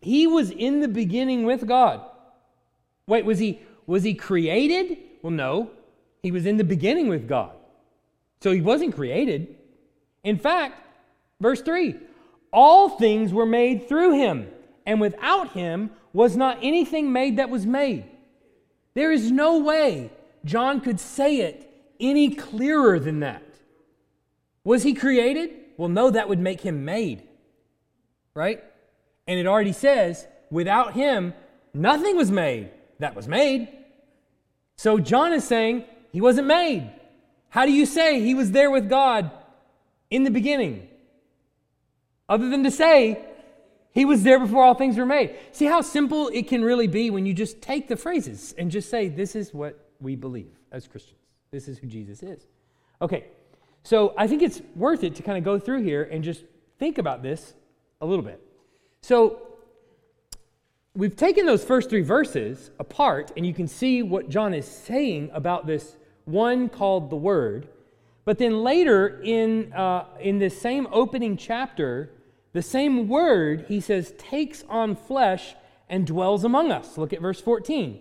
[0.00, 2.00] He was in the beginning with God.
[3.06, 4.98] Wait, was he was he created?
[5.22, 5.70] Well, no.
[6.22, 7.52] He was in the beginning with God.
[8.40, 9.56] So he wasn't created.
[10.24, 10.80] In fact,
[11.40, 11.96] verse 3,
[12.52, 14.48] all things were made through him,
[14.86, 18.04] and without him was not anything made that was made.
[18.94, 20.10] There is no way
[20.44, 21.66] John could say it
[22.00, 23.42] any clearer than that.
[24.64, 25.50] Was he created?
[25.76, 27.22] Well, no, that would make him made.
[28.34, 28.62] Right?
[29.26, 31.34] And it already says, without him,
[31.72, 33.68] nothing was made that was made.
[34.76, 36.90] So John is saying he wasn't made.
[37.50, 39.30] How do you say he was there with God
[40.10, 40.88] in the beginning?
[42.30, 43.20] Other than to say
[43.92, 45.36] he was there before all things were made.
[45.50, 48.88] See how simple it can really be when you just take the phrases and just
[48.88, 51.18] say, This is what we believe as Christians.
[51.50, 52.46] This is who Jesus is.
[53.02, 53.24] Okay,
[53.82, 56.44] so I think it's worth it to kind of go through here and just
[56.78, 57.54] think about this
[58.00, 58.40] a little bit.
[59.02, 59.42] So
[60.94, 65.30] we've taken those first three verses apart, and you can see what John is saying
[65.32, 67.68] about this one called the Word.
[68.24, 72.10] But then later in, uh, in this same opening chapter,
[72.52, 75.54] the same word, he says, takes on flesh
[75.88, 76.98] and dwells among us.
[76.98, 78.00] Look at verse 14.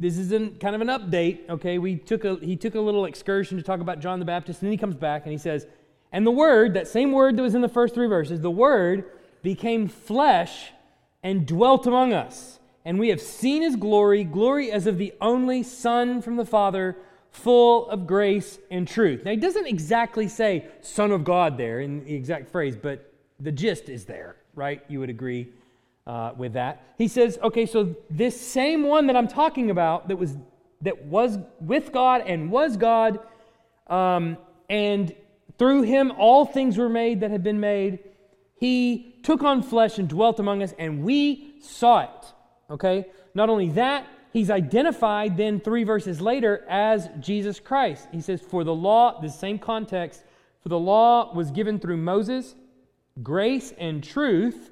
[0.00, 1.78] This is an, kind of an update, okay?
[1.78, 4.66] We took a, he took a little excursion to talk about John the Baptist, and
[4.66, 5.66] then he comes back and he says,
[6.12, 9.04] And the Word, that same word that was in the first three verses, the Word
[9.42, 10.72] became flesh
[11.22, 12.58] and dwelt among us.
[12.84, 16.96] And we have seen his glory, glory as of the only Son from the Father,
[17.34, 19.24] full of grace and truth.
[19.24, 23.50] Now, he doesn't exactly say Son of God there in the exact phrase, but the
[23.50, 24.82] gist is there, right?
[24.88, 25.48] You would agree
[26.06, 26.82] uh, with that.
[26.96, 30.36] He says, okay, so this same one that I'm talking about that was
[30.82, 33.18] that was with God and was God,
[33.88, 34.36] um,
[34.68, 35.14] and
[35.58, 37.98] through him all things were made that have been made.
[38.56, 42.32] He took on flesh and dwelt among us, and we saw it.
[42.70, 43.06] Okay?
[43.34, 48.08] Not only that, he's identified then three verses later as Jesus Christ.
[48.12, 50.24] He says, For the law, the same context,
[50.60, 52.54] for the law was given through Moses,
[53.22, 54.70] grace and truth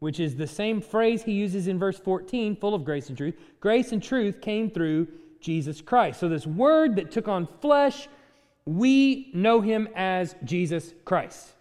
[0.00, 3.36] which is the same phrase he uses in verse 14, full of grace and truth.
[3.60, 5.06] Grace and truth came through
[5.40, 6.18] Jesus Christ.
[6.18, 8.08] So, this word that took on flesh,
[8.64, 11.52] we know him as Jesus Christ.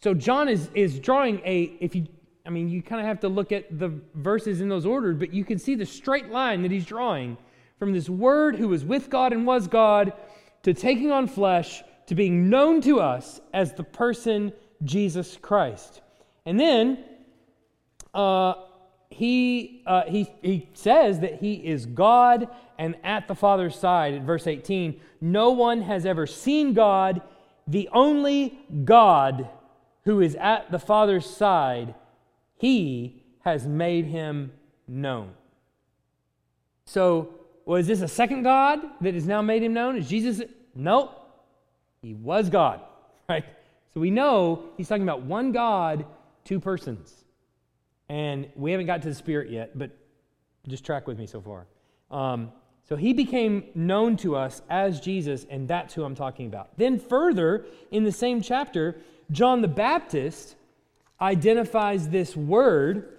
[0.00, 2.06] So, John is, is drawing a, if you,
[2.48, 5.34] I mean, you kind of have to look at the verses in those orders, but
[5.34, 7.36] you can see the straight line that he's drawing
[7.78, 10.14] from this word who was with God and was God
[10.62, 16.00] to taking on flesh to being known to us as the person Jesus Christ.
[16.46, 17.04] And then
[18.14, 18.54] uh,
[19.10, 24.24] he, uh, he, he says that he is God and at the Father's side in
[24.24, 24.98] verse 18.
[25.20, 27.20] No one has ever seen God,
[27.66, 29.50] the only God
[30.06, 31.94] who is at the Father's side,
[32.58, 34.52] he has made him
[34.86, 35.30] known.
[36.84, 39.96] So, was this a second God that has now made him known?
[39.96, 40.40] Is Jesus
[40.78, 41.12] Nope.
[42.00, 42.80] He was God,
[43.28, 43.44] right?
[43.92, 46.06] So we know he's talking about one God,
[46.44, 47.24] two persons.
[48.08, 49.90] And we haven't got to the Spirit yet, but
[50.66, 51.66] just track with me so far.
[52.10, 52.52] Um,
[52.88, 56.78] so he became known to us as Jesus, and that's who I'm talking about.
[56.78, 58.96] Then, further, in the same chapter,
[59.30, 60.54] John the Baptist
[61.20, 63.18] identifies this word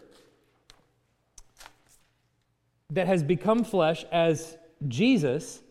[2.92, 4.58] that has become flesh as
[4.88, 5.62] Jesus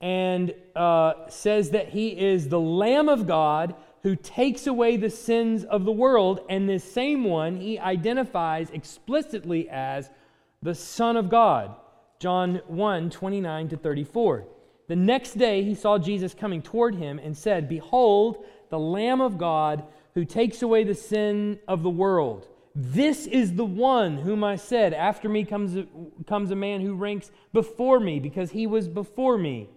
[0.00, 5.64] and uh, says that he is the Lamb of God who takes away the sins
[5.64, 6.40] of the world.
[6.48, 10.10] And this same one he identifies explicitly as
[10.60, 11.76] the Son of God.
[12.18, 14.44] John 1 29 to 34.
[14.88, 19.38] The next day he saw Jesus coming toward him and said, Behold, the Lamb of
[19.38, 22.48] God who takes away the sin of the world.
[22.74, 25.86] This is the one whom I said, After me comes a,
[26.26, 29.68] comes a man who ranks before me, because he was before me.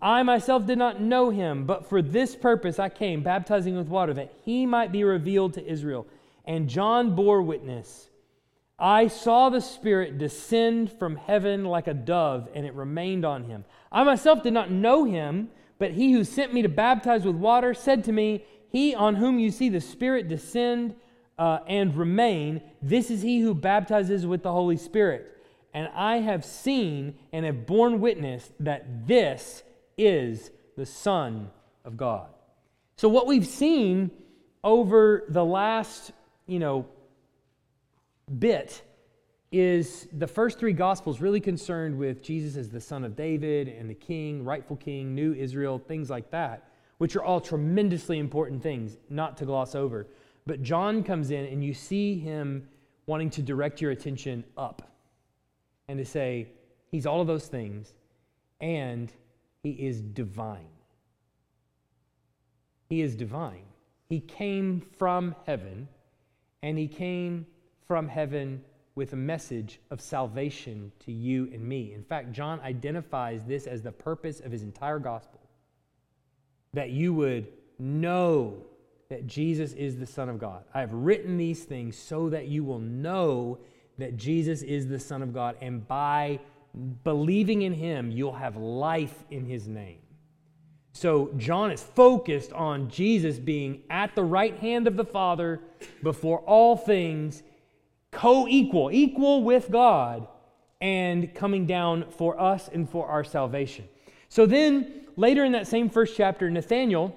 [0.00, 4.14] I myself did not know him, but for this purpose I came, baptizing with water,
[4.14, 6.06] that he might be revealed to Israel.
[6.44, 8.08] And John bore witness.
[8.78, 13.64] I saw the Spirit descend from heaven like a dove, and it remained on him.
[13.90, 17.74] I myself did not know him, but he who sent me to baptize with water
[17.74, 18.44] said to me,
[18.76, 20.96] He on whom you see the Spirit descend
[21.38, 25.42] uh, and remain, this is he who baptizes with the Holy Spirit.
[25.72, 29.62] And I have seen and have borne witness that this
[29.96, 31.50] is the Son
[31.86, 32.28] of God.
[32.98, 34.10] So, what we've seen
[34.62, 36.12] over the last,
[36.46, 36.84] you know,
[38.38, 38.82] bit
[39.50, 43.88] is the first three gospels really concerned with Jesus as the son of David and
[43.88, 48.96] the king, rightful king, new Israel, things like that, which are all tremendously important things,
[49.10, 50.06] not to gloss over.
[50.46, 52.68] But John comes in and you see him
[53.06, 54.82] wanting to direct your attention up
[55.88, 56.48] and to say,
[56.90, 57.92] He's all of those things
[58.60, 59.12] and
[59.62, 60.68] He is divine.
[62.88, 63.64] He is divine.
[64.08, 65.88] He came from heaven
[66.62, 67.46] and He came
[67.86, 68.62] from heaven
[68.94, 71.92] with a message of salvation to you and me.
[71.92, 75.40] In fact, John identifies this as the purpose of his entire gospel
[76.76, 78.58] that you would know
[79.08, 80.64] that Jesus is the Son of God.
[80.74, 83.58] I have written these things so that you will know
[83.98, 86.38] that Jesus is the Son of God, and by
[87.02, 90.00] believing in him, you'll have life in his name.
[90.92, 95.60] So, John is focused on Jesus being at the right hand of the Father
[96.02, 97.42] before all things,
[98.10, 100.28] co equal, equal with God,
[100.82, 103.88] and coming down for us and for our salvation.
[104.28, 107.16] So, then later in that same first chapter, Nathanael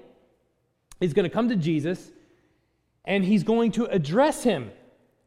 [0.99, 2.11] is going to come to Jesus
[3.05, 4.71] and he's going to address him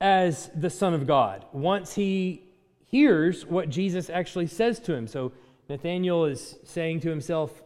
[0.00, 2.42] as the Son of God once he
[2.86, 5.06] hears what Jesus actually says to him.
[5.06, 5.32] So
[5.68, 7.62] Nathanael is saying to himself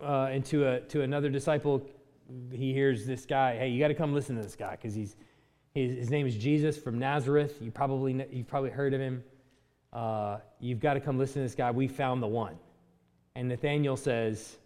[0.00, 1.82] uh, and to, a, to another disciple,
[2.52, 5.16] he hears this guy, hey, you got to come listen to this guy because he's
[5.74, 7.58] his, his, name is Jesus from Nazareth.
[7.60, 9.22] You probably you've probably heard of him.
[9.92, 11.70] Uh, you've got to come listen to this guy.
[11.70, 12.56] We found the one.
[13.34, 14.56] And Nathanael says,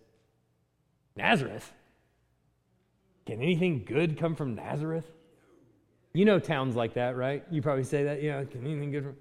[1.16, 1.72] Nazareth.
[3.26, 5.10] Can anything good come from Nazareth?
[6.12, 7.44] You know towns like that, right?
[7.50, 9.16] You probably say that, you know, can anything good from.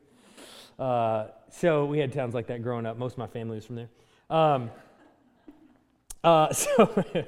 [0.77, 2.97] Uh, so we had towns like that growing up.
[2.97, 3.89] Most of my family was from there.
[4.29, 4.71] Um,
[6.23, 7.25] uh, so,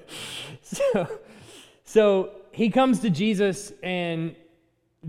[0.62, 1.20] so,
[1.84, 4.36] so he comes to Jesus, and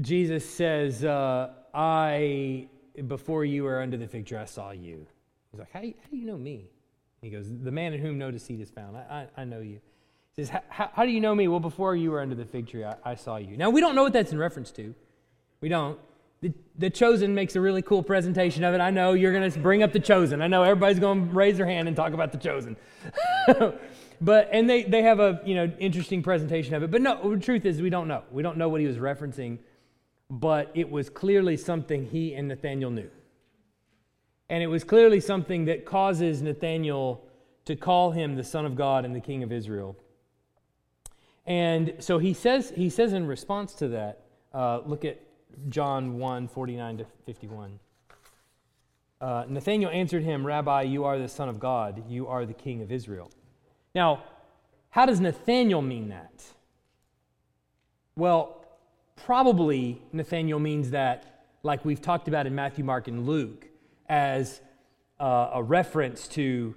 [0.00, 2.68] Jesus says, uh, I,
[3.06, 5.06] before you were under the fig tree, I saw you.
[5.50, 6.70] He's like, how, how do you know me?
[7.26, 8.96] He goes, The man in whom no deceit is found.
[8.96, 9.80] I, I, I know you
[10.36, 11.48] He says, how, do you know me?
[11.48, 13.56] Well, before you were under the fig tree, I, I, saw you.
[13.56, 14.94] Now, we don't know what that's in reference to.
[15.60, 15.98] We don't.
[16.40, 18.80] The, the Chosen makes a really cool presentation of it.
[18.80, 20.40] I know you're going to bring up the Chosen.
[20.40, 22.76] I know everybody's going to raise their hand and talk about the Chosen.
[24.20, 26.92] but, and they, they have a, you know, interesting presentation of it.
[26.92, 28.22] But no, the truth is we don't know.
[28.30, 29.58] We don't know what he was referencing.
[30.30, 33.10] But it was clearly something he and Nathanael knew.
[34.48, 37.24] And it was clearly something that causes Nathanael
[37.64, 39.96] to call him the Son of God and the King of Israel.
[41.46, 45.20] And so he says, he says in response to that, uh, look at
[45.68, 47.78] John 1 49 to 51.
[49.20, 52.82] Uh, Nathanael answered him, Rabbi, you are the Son of God, you are the King
[52.82, 53.30] of Israel.
[53.94, 54.24] Now,
[54.90, 56.44] how does Nathanael mean that?
[58.14, 58.64] Well,
[59.14, 63.65] probably Nathanael means that, like we've talked about in Matthew, Mark, and Luke,
[64.08, 64.60] as
[65.20, 66.74] uh, a reference to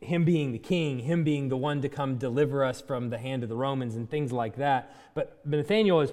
[0.00, 3.42] him being the king, him being the one to come deliver us from the hand
[3.42, 4.94] of the Romans and things like that.
[5.14, 6.12] But Nathanael is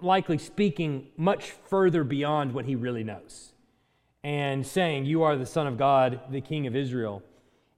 [0.00, 3.52] likely speaking much further beyond what he really knows
[4.22, 7.22] and saying, You are the Son of God, the King of Israel.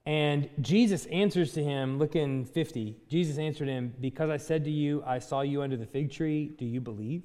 [0.06, 2.96] And Jesus answers to him, look in 50.
[3.08, 6.50] Jesus answered him, Because I said to you, I saw you under the fig tree,
[6.58, 7.22] do you believe?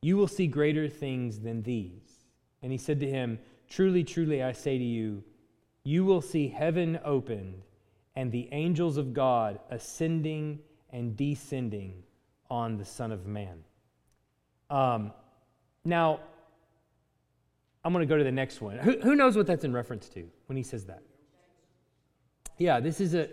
[0.00, 2.24] You will see greater things than these.
[2.62, 3.38] And he said to him,
[3.72, 5.24] Truly, truly, I say to you,
[5.82, 7.62] you will see heaven opened
[8.14, 10.58] and the angels of God ascending
[10.90, 12.02] and descending
[12.50, 13.64] on the Son of Man.
[14.68, 15.10] Um,
[15.86, 16.20] now,
[17.82, 18.76] I'm going to go to the next one.
[18.76, 21.02] Who, who, knows what that's in reference to when he says that?
[22.58, 23.26] Yeah, this is a,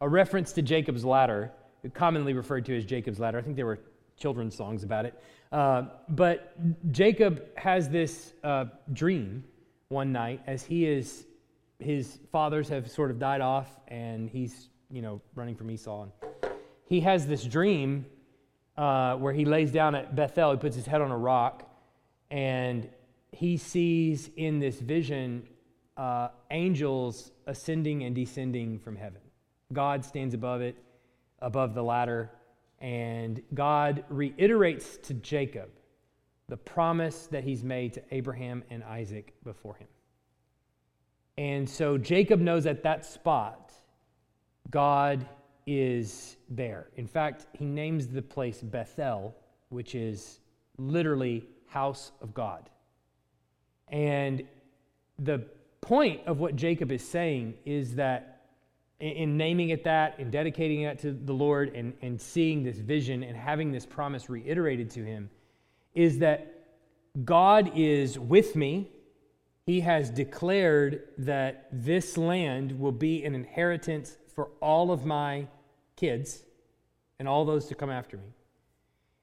[0.00, 1.50] a, a reference to Jacob's ladder,
[1.94, 3.38] commonly referred to as Jacob's ladder.
[3.38, 3.80] I think there were
[4.16, 5.20] children's songs about it.
[5.50, 6.54] Uh, but
[6.92, 9.44] Jacob has this uh, dream
[9.88, 11.24] one night as he is,
[11.78, 16.02] his fathers have sort of died off and he's, you know, running from Esau.
[16.02, 16.12] And
[16.84, 18.04] he has this dream
[18.76, 21.68] uh, where he lays down at Bethel, he puts his head on a rock,
[22.30, 22.88] and
[23.32, 25.48] he sees in this vision
[25.96, 29.20] uh, angels ascending and descending from heaven.
[29.72, 30.76] God stands above it,
[31.40, 32.30] above the ladder,
[32.80, 35.70] and God reiterates to Jacob
[36.48, 39.88] the promise that he's made to Abraham and Isaac before him.
[41.36, 43.72] And so Jacob knows at that spot,
[44.70, 45.26] God
[45.66, 46.88] is there.
[46.96, 49.36] In fact, he names the place Bethel,
[49.68, 50.40] which is
[50.78, 52.70] literally house of God.
[53.88, 54.42] And
[55.18, 55.44] the
[55.80, 58.37] point of what Jacob is saying is that
[59.00, 63.22] in naming it that, in dedicating it to the Lord, and, and seeing this vision
[63.22, 65.30] and having this promise reiterated to him,
[65.94, 66.54] is that
[67.24, 68.90] God is with me.
[69.66, 75.46] He has declared that this land will be an inheritance for all of my
[75.96, 76.42] kids
[77.18, 78.32] and all those to come after me.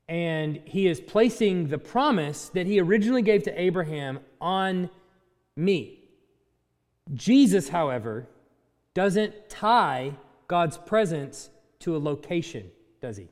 [0.07, 4.89] And he is placing the promise that he originally gave to Abraham on
[5.55, 6.03] me.
[7.13, 8.27] Jesus, however,
[8.95, 10.13] doesn't tie
[10.47, 12.71] God's presence to a location,
[13.01, 13.27] does he?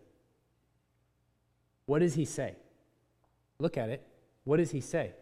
[1.87, 2.55] What does he say?
[3.59, 4.05] Look at it.
[4.43, 5.13] What does he say?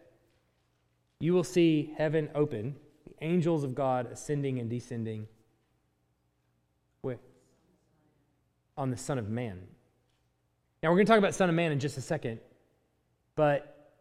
[1.20, 2.74] You will see heaven open,
[3.06, 5.28] the angels of God ascending and descending.
[7.02, 7.18] Where?
[8.76, 9.60] On the Son of Man.
[10.82, 12.40] Now, we're going to talk about Son of Man in just a second,
[13.36, 13.92] but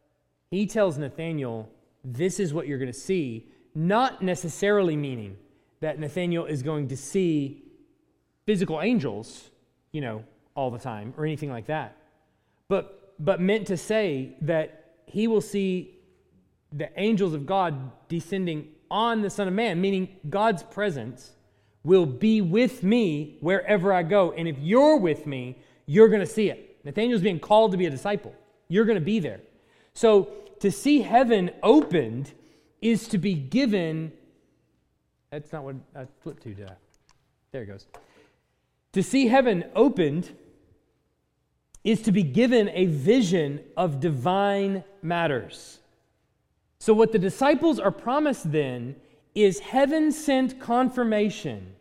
[0.50, 1.70] he tells Nathanael,
[2.04, 5.38] This is what you're going to see, not necessarily meaning
[5.82, 7.64] that Nathanael is going to see
[8.46, 9.50] physical angels,
[9.92, 10.24] you know,
[10.56, 11.98] all the time or anything like that.
[12.68, 16.00] But, but meant to say that he will see
[16.72, 21.32] the angels of God descending on the Son of Man, meaning God's presence
[21.84, 24.32] will be with me wherever I go.
[24.32, 26.78] And if you're with me, you're going to see it.
[26.86, 28.34] Nathanael's being called to be a disciple.
[28.68, 29.42] You're going to be there.
[29.94, 30.30] So
[30.60, 32.32] to see heaven opened
[32.82, 34.12] is to be given
[35.32, 36.76] that's not what I flipped to, did I?
[37.52, 37.88] There it goes.
[38.94, 40.30] To see heaven opened
[41.84, 45.80] is to be given a vision of divine matters.
[46.80, 48.96] So, what the disciples are promised then
[49.34, 51.76] is heaven sent confirmation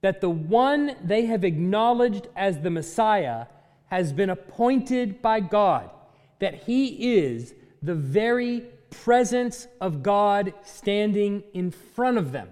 [0.00, 3.46] that the one they have acknowledged as the Messiah
[3.86, 5.90] has been appointed by God,
[6.38, 12.48] that he is the very presence of God standing in front of them.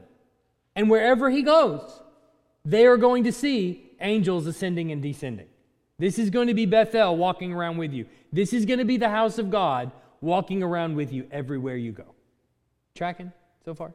[0.78, 1.82] And wherever he goes,
[2.64, 5.48] they are going to see angels ascending and descending.
[5.98, 8.06] This is going to be Bethel walking around with you.
[8.32, 11.90] This is going to be the house of God walking around with you everywhere you
[11.90, 12.14] go.
[12.94, 13.32] Tracking
[13.64, 13.92] so far?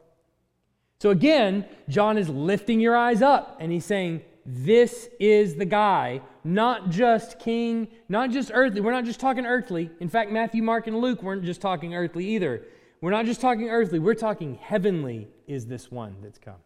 [1.00, 6.20] So again, John is lifting your eyes up and he's saying, This is the guy,
[6.44, 8.82] not just king, not just earthly.
[8.82, 9.90] We're not just talking earthly.
[10.00, 12.60] In fact, Matthew, Mark, and Luke weren't just talking earthly either.
[13.00, 16.56] We're not just talking earthly, we're talking heavenly, is this one that's come.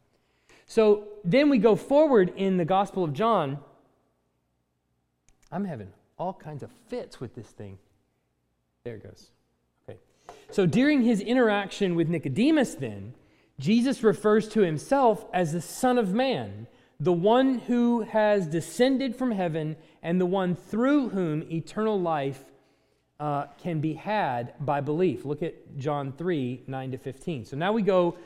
[0.69, 3.59] So then we go forward in the Gospel of John.
[5.51, 5.89] I'm having
[6.19, 7.79] all kinds of fits with this thing.
[8.85, 9.31] There it goes.
[9.89, 9.99] Okay.
[10.51, 13.15] So during his interaction with Nicodemus, then,
[13.59, 16.67] Jesus refers to himself as the Son of Man,
[17.01, 22.45] the one who has descended from heaven and the one through whom eternal life
[23.21, 25.25] uh, can be had by belief.
[25.25, 27.45] Look at John 3 9 to 15.
[27.45, 28.17] So now we go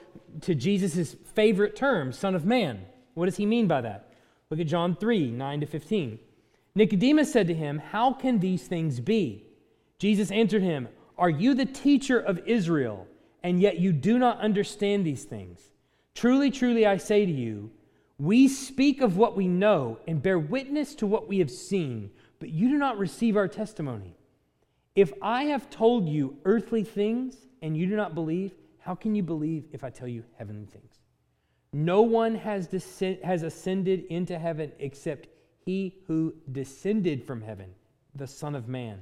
[0.42, 2.84] to Jesus' favorite term, Son of Man.
[3.14, 4.12] What does he mean by that?
[4.50, 6.18] Look at John 3 9 to 15.
[6.74, 9.44] Nicodemus said to him, How can these things be?
[9.98, 13.06] Jesus answered him, Are you the teacher of Israel,
[13.42, 15.60] and yet you do not understand these things?
[16.14, 17.70] Truly, truly, I say to you,
[18.18, 22.50] we speak of what we know and bear witness to what we have seen, but
[22.50, 24.16] you do not receive our testimony.
[24.94, 29.22] If I have told you earthly things and you do not believe, how can you
[29.22, 30.98] believe if I tell you heavenly things?
[31.72, 35.28] No one has, descend, has ascended into heaven except
[35.64, 37.70] he who descended from heaven,
[38.14, 39.00] the Son of Man.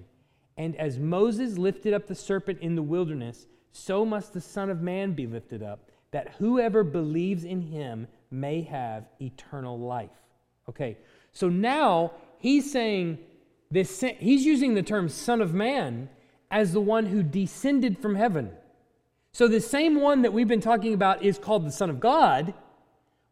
[0.57, 4.82] And as Moses lifted up the serpent in the wilderness, so must the Son of
[4.82, 10.11] Man be lifted up, that whoever believes in him may have eternal life.
[10.68, 10.99] Okay,
[11.32, 13.18] so now he's saying
[13.71, 16.09] this, he's using the term Son of Man
[16.51, 18.51] as the one who descended from heaven.
[19.33, 22.53] So the same one that we've been talking about is called the Son of God.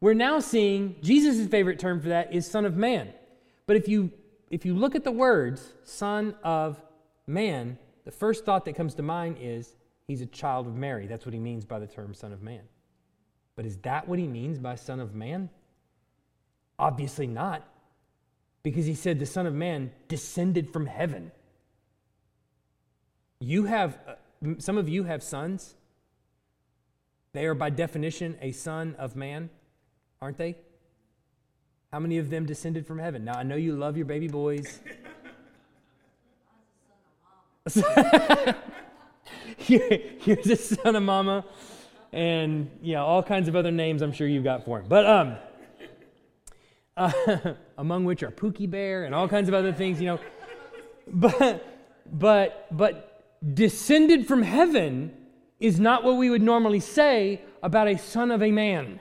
[0.00, 3.12] We're now seeing Jesus' favorite term for that is Son of Man.
[3.66, 4.12] But if you
[4.50, 6.80] if you look at the words Son of
[7.26, 9.74] Man, the first thought that comes to mind is
[10.06, 11.06] he's a child of Mary.
[11.06, 12.62] That's what he means by the term Son of Man.
[13.56, 15.50] But is that what he means by Son of Man?
[16.78, 17.66] Obviously not,
[18.62, 21.32] because he said the Son of Man descended from heaven.
[23.40, 24.14] You have, uh,
[24.58, 25.74] some of you have sons.
[27.32, 29.50] They are by definition a son of man,
[30.20, 30.56] aren't they?
[31.92, 33.24] How many of them descended from heaven?
[33.24, 34.80] Now, I know you love your baby boys.
[39.58, 41.44] Here's a son of mama,
[42.12, 44.86] and yeah, all kinds of other names I'm sure you've got for him.
[44.88, 45.36] But um,
[47.78, 50.20] among which are Pookie Bear and all kinds of other things, you know.
[51.06, 51.64] But
[52.10, 53.24] but but
[53.54, 55.14] descended from heaven
[55.60, 59.00] is not what we would normally say about a son of a man.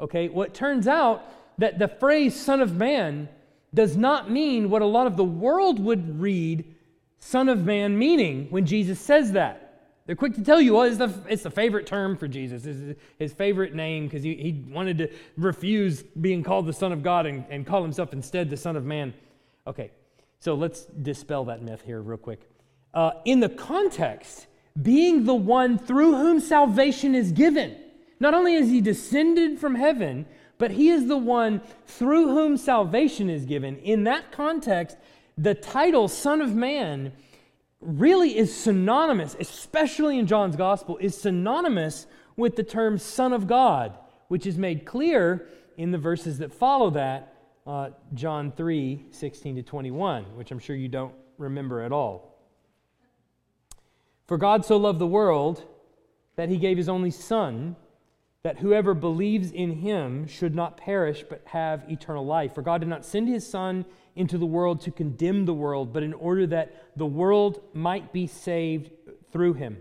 [0.00, 1.24] Okay, what turns out
[1.58, 3.28] that the phrase son of man
[3.72, 6.64] does not mean what a lot of the world would read
[7.18, 9.63] son of man meaning when Jesus says that.
[10.06, 13.00] They're quick to tell you, well, it's the, it's the favorite term for Jesus, it's
[13.18, 17.24] his favorite name because he, he wanted to refuse being called the Son of God
[17.24, 19.14] and, and call himself instead the Son of Man.
[19.66, 19.90] Okay,
[20.40, 22.40] so let's dispel that myth here real quick.
[22.92, 24.46] Uh, in the context,
[24.80, 27.74] being the one through whom salvation is given,
[28.20, 30.26] not only is he descended from heaven,
[30.58, 33.78] but he is the one through whom salvation is given.
[33.78, 34.98] In that context,
[35.38, 37.12] the title Son of Man
[37.84, 42.06] really is synonymous, especially in John's gospel, is synonymous
[42.36, 43.96] with the term Son of God,
[44.28, 47.34] which is made clear in the verses that follow that,
[47.66, 52.38] uh, John 3 16 to 21, which I'm sure you don't remember at all.
[54.26, 55.64] For God so loved the world
[56.36, 57.76] that he gave his only Son,
[58.42, 62.54] that whoever believes in him should not perish but have eternal life.
[62.54, 63.84] For God did not send his Son
[64.16, 68.26] into the world to condemn the world, but in order that the world might be
[68.26, 68.90] saved
[69.32, 69.78] through him.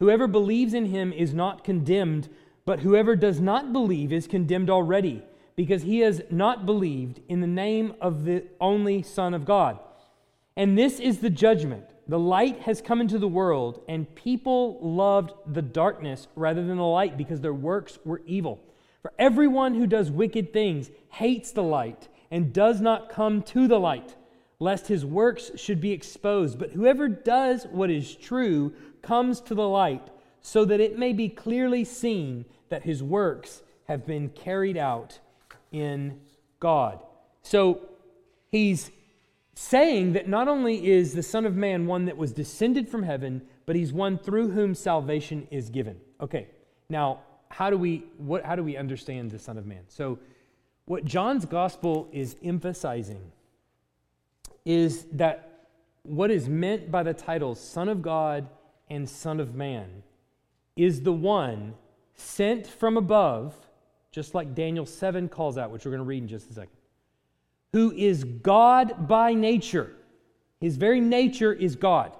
[0.00, 2.28] Whoever believes in him is not condemned,
[2.64, 5.22] but whoever does not believe is condemned already,
[5.56, 9.78] because he has not believed in the name of the only Son of God.
[10.56, 11.84] And this is the judgment.
[12.08, 16.84] The light has come into the world, and people loved the darkness rather than the
[16.84, 18.60] light because their works were evil.
[19.02, 23.78] For everyone who does wicked things hates the light and does not come to the
[23.78, 24.16] light,
[24.60, 26.58] lest his works should be exposed.
[26.58, 28.72] But whoever does what is true
[29.02, 30.08] comes to the light,
[30.42, 35.18] so that it may be clearly seen that his works have been carried out
[35.72, 36.20] in
[36.60, 37.02] God.
[37.42, 37.80] So
[38.50, 38.90] he's
[39.54, 43.42] saying that not only is the Son of Man one that was descended from heaven,
[43.66, 45.96] but he's one through whom salvation is given.
[46.20, 46.48] Okay,
[46.88, 47.20] now
[47.50, 49.82] how do we what how do we understand the Son of Man?
[49.88, 50.18] So
[50.88, 53.20] what John's gospel is emphasizing
[54.64, 55.66] is that
[56.02, 58.48] what is meant by the titles Son of God
[58.88, 60.02] and Son of Man
[60.76, 61.74] is the one
[62.14, 63.54] sent from above,
[64.10, 66.76] just like Daniel 7 calls out, which we're going to read in just a second,
[67.74, 69.92] who is God by nature.
[70.58, 72.16] His very nature is God,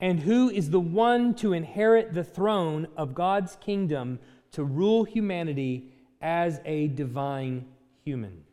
[0.00, 4.20] and who is the one to inherit the throne of God's kingdom
[4.52, 7.66] to rule humanity as a divine
[8.04, 8.44] human.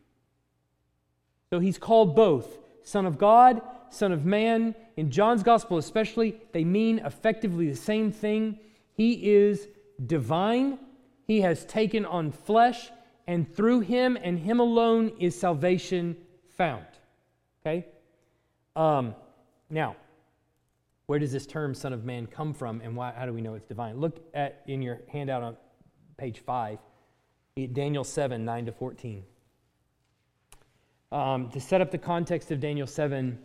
[1.49, 4.76] So he's called both Son of God, Son of Man.
[4.97, 8.59] In John's Gospel, especially, they mean effectively the same thing.
[8.93, 9.68] He is
[10.05, 10.80] divine,
[11.28, 12.89] he has taken on flesh,
[13.28, 16.16] and through him and him alone is salvation
[16.57, 16.86] found.
[17.61, 17.86] Okay?
[18.76, 19.16] Um,
[19.70, 19.95] now,
[21.07, 23.53] where does this term Son of Man come from, and why, how do we know
[23.55, 23.99] it's divine?
[23.99, 25.57] Look at in your handout on
[26.18, 26.80] page 5.
[27.72, 29.24] Daniel 7, 9 to 14.
[31.14, 33.39] Um, to set up the context of Daniel 7,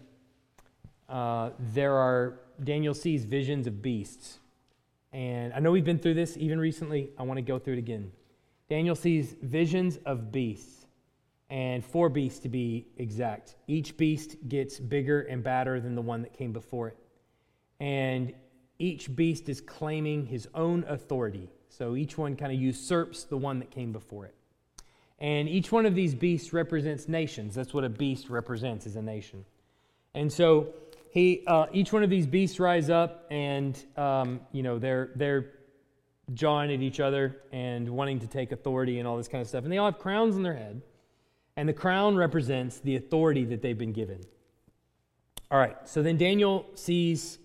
[1.09, 4.41] uh, there are, Daniel sees visions of beasts.
[5.13, 7.11] And I know we've been through this even recently.
[7.17, 8.11] I want to go through it again.
[8.69, 10.87] Daniel sees visions of beasts,
[11.49, 13.55] and four beasts to be exact.
[13.69, 16.97] Each beast gets bigger and badder than the one that came before it.
[17.79, 18.33] And
[18.81, 23.59] each beast is claiming his own authority So each one kind of usurps the one
[23.61, 24.35] that came before it.
[25.19, 27.55] And each one of these beasts represents nations.
[27.55, 29.45] That's what a beast represents, is a nation.
[30.15, 30.75] And so
[31.11, 35.53] he, uh, each one of these beasts rise up, and um, you know they're they're
[36.35, 39.65] jawing at each other and wanting to take authority and all this kind of stuff.
[39.65, 40.83] And they all have crowns on their head,
[41.57, 44.21] and the crown represents the authority that they've been given.
[45.51, 45.77] All right.
[45.89, 47.39] So then Daniel sees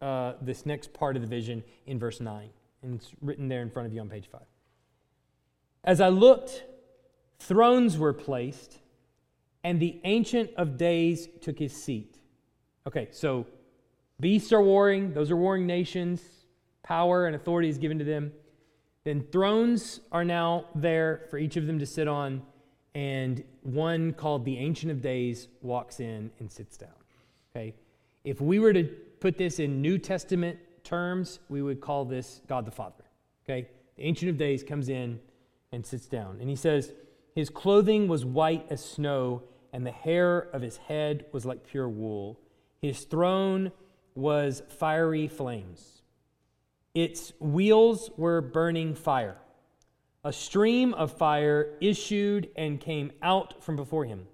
[0.00, 2.50] uh, this next part of the vision in verse nine,
[2.82, 4.46] and it's written there in front of you on page five.
[5.84, 6.64] As I looked
[7.42, 8.78] Thrones were placed,
[9.64, 12.18] and the Ancient of Days took his seat.
[12.86, 13.46] Okay, so
[14.20, 16.22] beasts are warring, those are warring nations,
[16.84, 18.32] power and authority is given to them.
[19.02, 22.42] Then thrones are now there for each of them to sit on,
[22.94, 26.90] and one called the Ancient of Days walks in and sits down.
[27.50, 27.74] Okay,
[28.22, 28.84] if we were to
[29.18, 33.04] put this in New Testament terms, we would call this God the Father.
[33.44, 35.20] Okay, the Ancient of Days comes in
[35.72, 36.92] and sits down, and he says,
[37.34, 41.88] his clothing was white as snow, and the hair of his head was like pure
[41.88, 42.38] wool.
[42.80, 43.72] His throne
[44.14, 46.02] was fiery flames.
[46.94, 49.38] Its wheels were burning fire.
[50.24, 54.26] A stream of fire issued and came out from before him.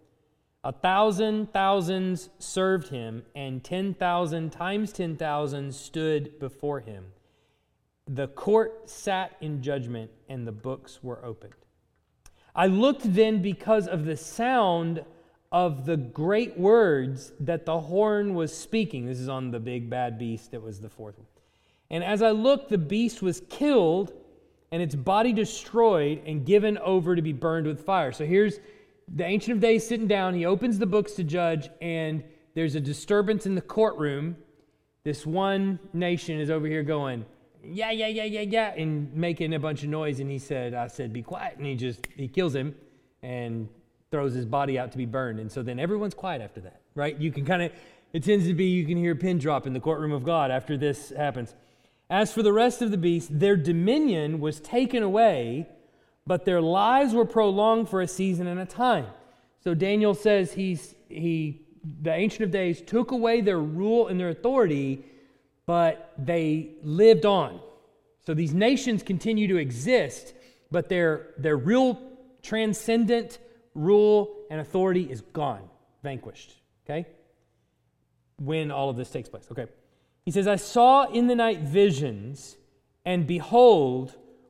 [0.68, 7.06] A thousand thousands served him, and 10,000 times 10,000 stood before him.
[8.06, 11.54] The court sat in judgment, and the books were opened.
[12.54, 15.06] I looked then because of the sound
[15.50, 19.06] of the great words that the horn was speaking.
[19.06, 21.28] This is on the big bad beast that was the fourth one.
[21.88, 24.12] And as I looked, the beast was killed
[24.70, 28.12] and its body destroyed and given over to be burned with fire.
[28.12, 28.60] So here's
[29.14, 30.34] the Ancient of Days sitting down.
[30.34, 32.22] He opens the books to judge, and
[32.54, 34.36] there's a disturbance in the courtroom.
[35.04, 37.24] This one nation is over here going,
[37.62, 40.20] yeah, yeah, yeah, yeah, yeah, and making a bunch of noise.
[40.20, 41.56] And he said, I said, be quiet.
[41.56, 42.74] And he just, he kills him
[43.22, 43.68] and
[44.10, 45.40] throws his body out to be burned.
[45.40, 47.18] And so then everyone's quiet after that, right?
[47.18, 47.72] You can kind of,
[48.12, 50.50] it tends to be, you can hear a pin drop in the courtroom of God
[50.50, 51.54] after this happens.
[52.10, 55.68] As for the rest of the beasts, their dominion was taken away,
[56.28, 59.06] but their lives were prolonged for a season and a time.
[59.64, 61.62] So Daniel says he's, he,
[62.02, 65.04] the Ancient of Days took away their rule and their authority
[65.68, 67.60] but they lived on.
[68.24, 70.32] So these nations continue to exist,
[70.70, 72.00] but their, their real
[72.40, 73.38] transcendent
[73.74, 75.60] rule and authority is gone,
[76.02, 76.54] vanquished.
[76.86, 77.06] Okay?
[78.38, 79.46] When all of this takes place.
[79.52, 79.66] Okay.
[80.24, 82.56] He says, I saw in the night visions,
[83.04, 84.16] and behold,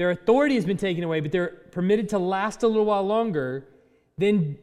[0.00, 3.68] Their authority has been taken away, but they're permitted to last a little while longer.
[4.16, 4.56] Then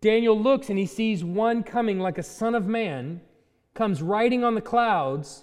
[0.00, 3.20] Daniel looks and he sees one coming like a son of man,
[3.74, 5.42] comes riding on the clouds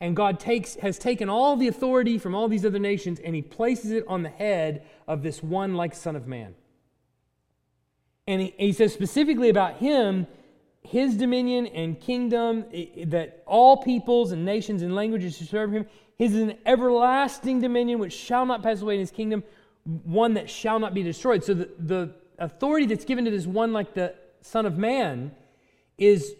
[0.00, 3.42] and God takes, has taken all the authority from all these other nations and he
[3.42, 6.56] places it on the head of this one like Son of Man.
[8.26, 10.26] And he, he says specifically about him,
[10.82, 12.64] his dominion and kingdom,
[13.06, 15.86] that all peoples and nations and languages should serve him.
[16.20, 19.42] His is an everlasting dominion which shall not pass away in his kingdom,
[20.04, 21.42] one that shall not be destroyed.
[21.42, 25.32] So the, the authority that's given to this one like the Son of Man
[25.96, 26.34] is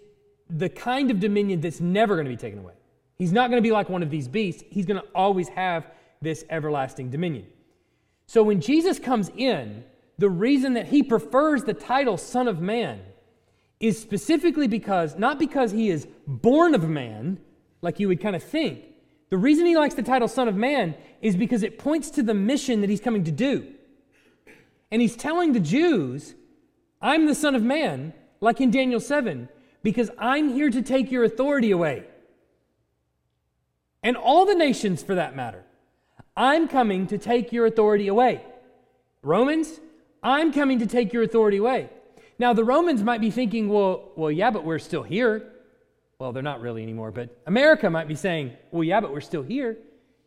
[0.50, 2.74] the kind of dominion that's never going to be taken away.
[3.16, 4.62] He's not going to be like one of these beasts.
[4.68, 5.86] He's going to always have
[6.20, 7.46] this everlasting dominion.
[8.26, 9.82] So when Jesus comes in,
[10.18, 13.00] the reason that he prefers the title Son of Man
[13.80, 17.38] is specifically because, not because he is born of man,
[17.80, 18.84] like you would kind of think.
[19.30, 22.34] The reason he likes the title Son of Man is because it points to the
[22.34, 23.66] mission that he's coming to do.
[24.90, 26.34] And he's telling the Jews,
[27.00, 29.48] I'm the Son of Man, like in Daniel 7,
[29.82, 32.04] because I'm here to take your authority away
[34.02, 35.64] and all the nations for that matter.
[36.36, 38.42] I'm coming to take your authority away.
[39.22, 39.80] Romans,
[40.22, 41.90] I'm coming to take your authority away.
[42.38, 45.52] Now, the Romans might be thinking, well, well, yeah, but we're still here.
[46.20, 49.42] Well, they're not really anymore, but America might be saying, well, yeah, but we're still
[49.42, 49.78] here.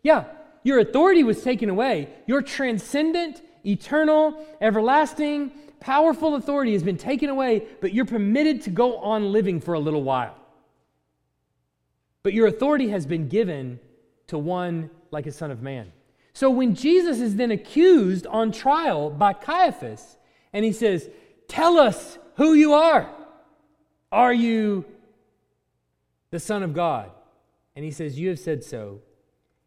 [0.02, 0.26] Yeah,
[0.64, 2.10] your authority was taken away.
[2.26, 8.98] Your transcendent, eternal, everlasting, powerful authority has been taken away, but you're permitted to go
[8.98, 10.36] on living for a little while.
[12.24, 13.80] But your authority has been given
[14.28, 15.92] to one like a son of man.
[16.34, 20.18] So when Jesus is then accused on trial by Caiaphas,
[20.54, 21.08] and he says,
[21.48, 23.08] Tell us who you are.
[24.12, 24.86] Are you
[26.34, 27.12] the Son of God?
[27.76, 29.02] And he says, You have said so.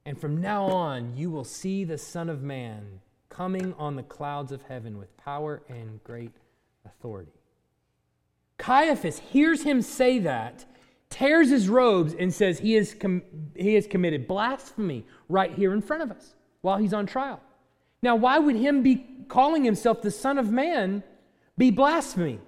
[0.05, 4.51] And from now on, you will see the Son of Man coming on the clouds
[4.51, 6.33] of heaven with power and great
[6.85, 7.31] authority.
[8.59, 10.65] Caiaphas hears him say that,
[11.09, 13.23] tears his robes, and says he has, com-
[13.55, 17.41] he has committed blasphemy right here in front of us while he's on trial.
[18.03, 21.05] Now, why would him be calling himself the Son of Man
[21.57, 22.41] be blasphemy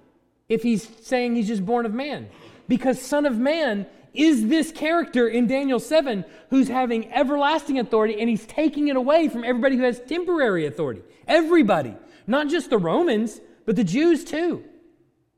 [0.49, 2.27] if he's saying he's just born of man?
[2.67, 8.29] Because Son of Man is this character in Daniel 7 who's having everlasting authority and
[8.29, 11.01] he's taking it away from everybody who has temporary authority.
[11.27, 11.95] Everybody,
[12.27, 14.63] not just the Romans, but the Jews too.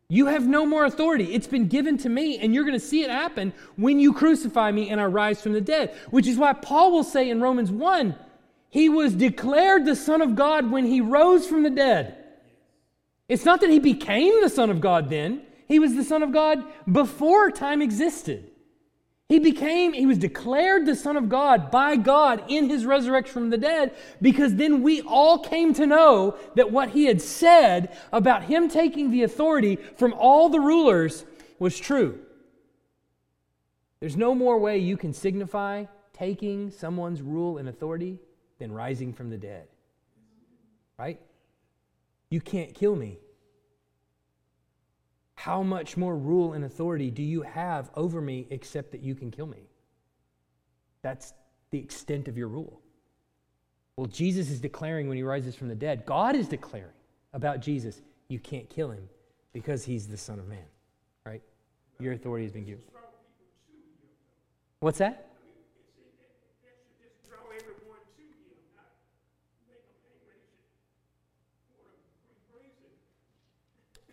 [0.08, 1.34] You have no more authority.
[1.34, 4.70] It's been given to me, and you're going to see it happen when you crucify
[4.70, 5.96] me and I rise from the dead.
[6.10, 8.16] Which is why Paul will say in Romans 1
[8.70, 12.18] he was declared the Son of God when he rose from the dead.
[13.28, 16.34] It's not that he became the Son of God then, he was the Son of
[16.34, 18.51] God before time existed.
[19.32, 23.50] He became, he was declared the Son of God by God in his resurrection from
[23.50, 28.44] the dead because then we all came to know that what he had said about
[28.44, 31.24] him taking the authority from all the rulers
[31.60, 32.20] was true.
[34.02, 38.20] There's no more way you can signify taking someone's rule and authority
[38.60, 39.70] than rising from the dead.
[41.00, 41.22] Right?
[42.30, 43.18] You can't kill me.
[45.42, 49.32] How much more rule and authority do you have over me except that you can
[49.32, 49.64] kill me?
[51.02, 51.34] That's
[51.72, 52.80] the extent of your rule.
[53.96, 56.94] Well, Jesus is declaring when he rises from the dead, God is declaring
[57.34, 59.10] about Jesus, you can't kill him
[59.52, 60.60] because he's the Son of Man,
[61.26, 61.42] right?
[62.00, 62.84] Your authority has been given.
[64.80, 65.31] What's that?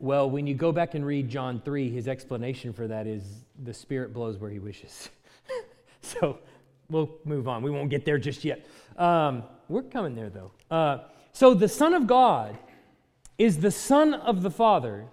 [0.00, 3.24] Well, when you go back and read John 3, his explanation for that is
[3.64, 5.08] the Spirit blows where he wishes.
[6.02, 6.38] so
[6.88, 7.62] we'll move on.
[7.62, 8.64] We won't get there just yet.
[8.96, 10.52] Um, we're coming there, though.
[10.70, 10.98] Uh,
[11.32, 12.56] so the Son of God
[13.38, 15.06] is the Son of the Father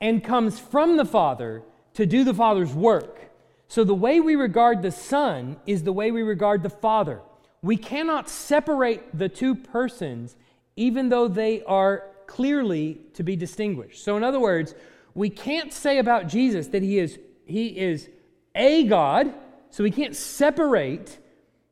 [0.00, 1.62] and comes from the Father
[1.94, 3.30] to do the Father's work.
[3.68, 7.20] So the way we regard the Son is the way we regard the Father.
[7.62, 10.36] We cannot separate the two persons,
[10.76, 14.04] even though they are clearly to be distinguished.
[14.04, 14.74] So, in other words,
[15.14, 18.08] we can't say about Jesus that he is, he is
[18.54, 19.34] a God,
[19.70, 21.18] so we can't separate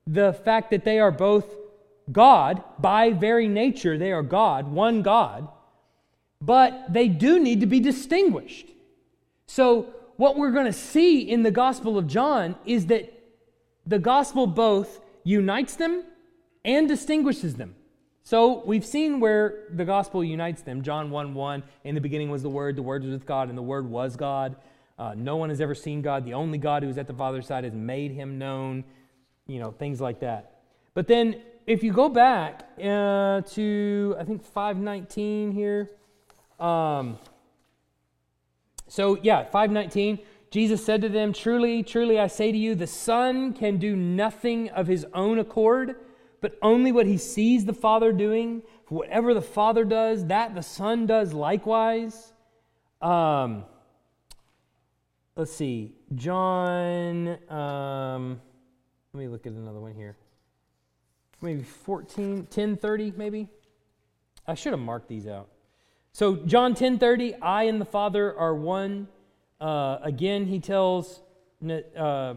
[0.05, 1.55] the fact that they are both
[2.11, 2.65] God.
[2.81, 5.47] By very nature, they are God, one God,
[6.41, 8.69] but they do need to be distinguished.
[9.47, 13.15] So, what we're going to see in the Gospel of John is that
[13.87, 16.03] the Gospel both unites them
[16.65, 17.77] and distinguishes them.
[18.29, 20.83] So we've seen where the gospel unites them.
[20.83, 23.57] John 1 1, in the beginning was the Word, the Word was with God, and
[23.57, 24.57] the Word was God.
[24.99, 26.26] Uh, no one has ever seen God.
[26.26, 28.85] The only God who is at the Father's side has made him known,
[29.47, 30.61] you know, things like that.
[30.93, 35.89] But then if you go back uh, to, I think, 519 here.
[36.61, 37.16] Um,
[38.89, 40.18] so, yeah, 519.
[40.51, 44.68] Jesus said to them, Truly, truly, I say to you, the Son can do nothing
[44.68, 45.97] of his own accord
[46.41, 48.62] but only what he sees the Father doing.
[48.86, 52.32] For whatever the Father does, that the Son does likewise.
[53.03, 53.64] Um,
[55.36, 55.95] let's see.
[56.14, 58.41] John, um,
[59.12, 60.16] let me look at another one here.
[61.41, 63.49] Maybe 14, 1030, maybe?
[64.47, 65.49] I should have marked these out.
[66.12, 69.09] So John 10:30, I and the Father are one.
[69.61, 71.20] Uh, again, he tells
[71.97, 72.34] uh,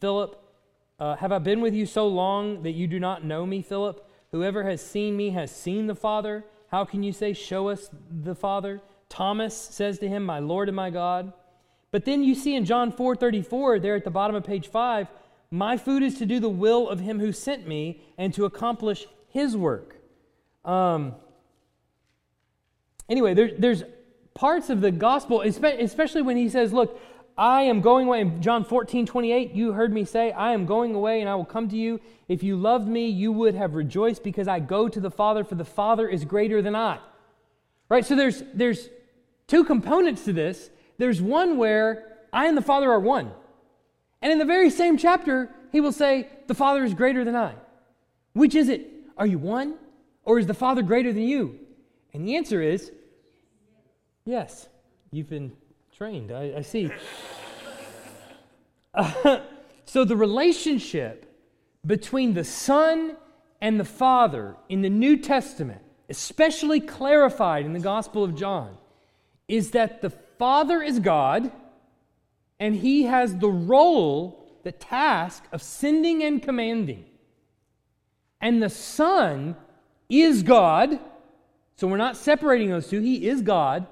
[0.00, 0.43] Philip,
[0.98, 4.08] uh, have I been with you so long that you do not know me, Philip?
[4.30, 6.44] Whoever has seen me has seen the Father.
[6.68, 8.80] How can you say, Show us the Father?
[9.08, 11.32] Thomas says to him, My Lord and my God.
[11.90, 15.08] But then you see in John 4 34, there at the bottom of page 5,
[15.50, 19.06] My food is to do the will of him who sent me and to accomplish
[19.28, 19.96] his work.
[20.64, 21.14] Um,
[23.08, 23.84] anyway, there, there's
[24.34, 27.00] parts of the gospel, especially when he says, Look,
[27.36, 28.20] I am going away.
[28.20, 31.44] In John 14, 28, you heard me say, I am going away and I will
[31.44, 32.00] come to you.
[32.28, 35.56] If you loved me, you would have rejoiced because I go to the Father, for
[35.56, 36.98] the Father is greater than I.
[37.88, 38.06] Right?
[38.06, 38.88] So there's, there's
[39.48, 40.70] two components to this.
[40.98, 43.32] There's one where I and the Father are one.
[44.22, 47.54] And in the very same chapter, he will say, The Father is greater than I.
[48.32, 48.90] Which is it?
[49.18, 49.74] Are you one?
[50.24, 51.58] Or is the Father greater than you?
[52.12, 52.92] And the answer is
[54.24, 54.68] yes.
[55.10, 55.52] You've been
[55.96, 56.32] trained.
[56.32, 56.90] I, I see.
[58.96, 59.40] Uh,
[59.86, 61.26] so the relationship
[61.84, 63.16] between the Son
[63.60, 68.76] and the Father in the New Testament, especially clarified in the Gospel of John,
[69.48, 71.50] is that the Father is God
[72.60, 77.04] and he has the role, the task of sending and commanding.
[78.40, 79.56] And the Son
[80.08, 81.00] is God,
[81.74, 83.00] so we're not separating those two.
[83.00, 83.88] He is God,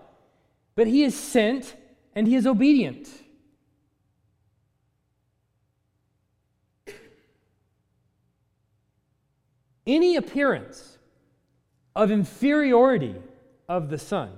[0.76, 1.74] but he is sent
[2.14, 3.08] and he is obedient.
[9.86, 10.98] Any appearance
[11.96, 13.16] of inferiority
[13.68, 14.30] of the Son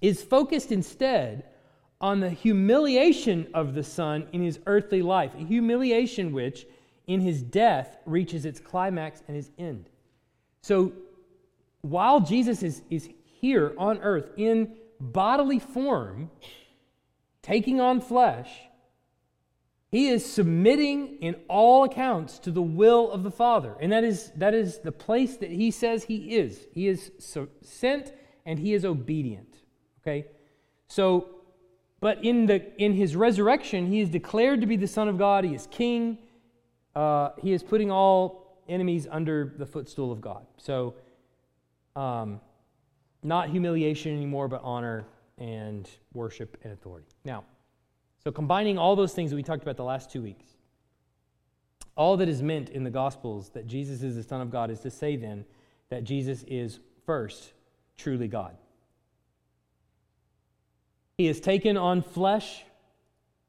[0.00, 1.44] is focused instead
[2.00, 6.66] on the humiliation of the Son in his earthly life, a humiliation which,
[7.06, 9.88] in his death, reaches its climax and his end.
[10.62, 10.92] So,
[11.80, 13.08] while Jesus is, is
[13.40, 16.30] here on earth in bodily form,
[17.42, 18.50] taking on flesh,
[19.90, 23.74] he is submitting in all accounts to the will of the Father.
[23.80, 26.66] And that is, that is the place that he says he is.
[26.74, 28.12] He is so sent
[28.44, 29.56] and he is obedient.
[30.02, 30.26] Okay?
[30.88, 31.28] So,
[32.00, 35.44] but in, the, in his resurrection, he is declared to be the Son of God.
[35.44, 36.18] He is king.
[36.94, 40.46] Uh, he is putting all enemies under the footstool of God.
[40.58, 40.94] So,
[41.96, 42.40] um,
[43.22, 45.04] not humiliation anymore, but honor
[45.38, 47.06] and worship and authority.
[47.24, 47.44] Now,
[48.22, 50.44] so, combining all those things that we talked about the last two weeks,
[51.96, 54.80] all that is meant in the Gospels that Jesus is the Son of God is
[54.80, 55.44] to say then
[55.88, 57.52] that Jesus is first
[57.96, 58.56] truly God.
[61.16, 62.62] He has taken on flesh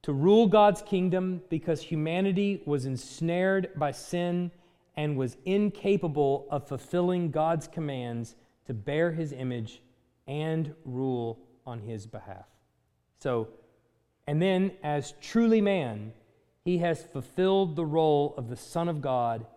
[0.04, 4.52] to rule God's kingdom because humanity was ensnared by sin
[4.96, 8.36] and was incapable of fulfilling God's commands
[8.70, 9.82] to bear his image
[10.28, 12.46] and rule on his behalf.
[13.18, 13.48] So,
[14.28, 16.14] and then, as truly man,
[16.64, 19.48] he has fulfilled the role of the Son of God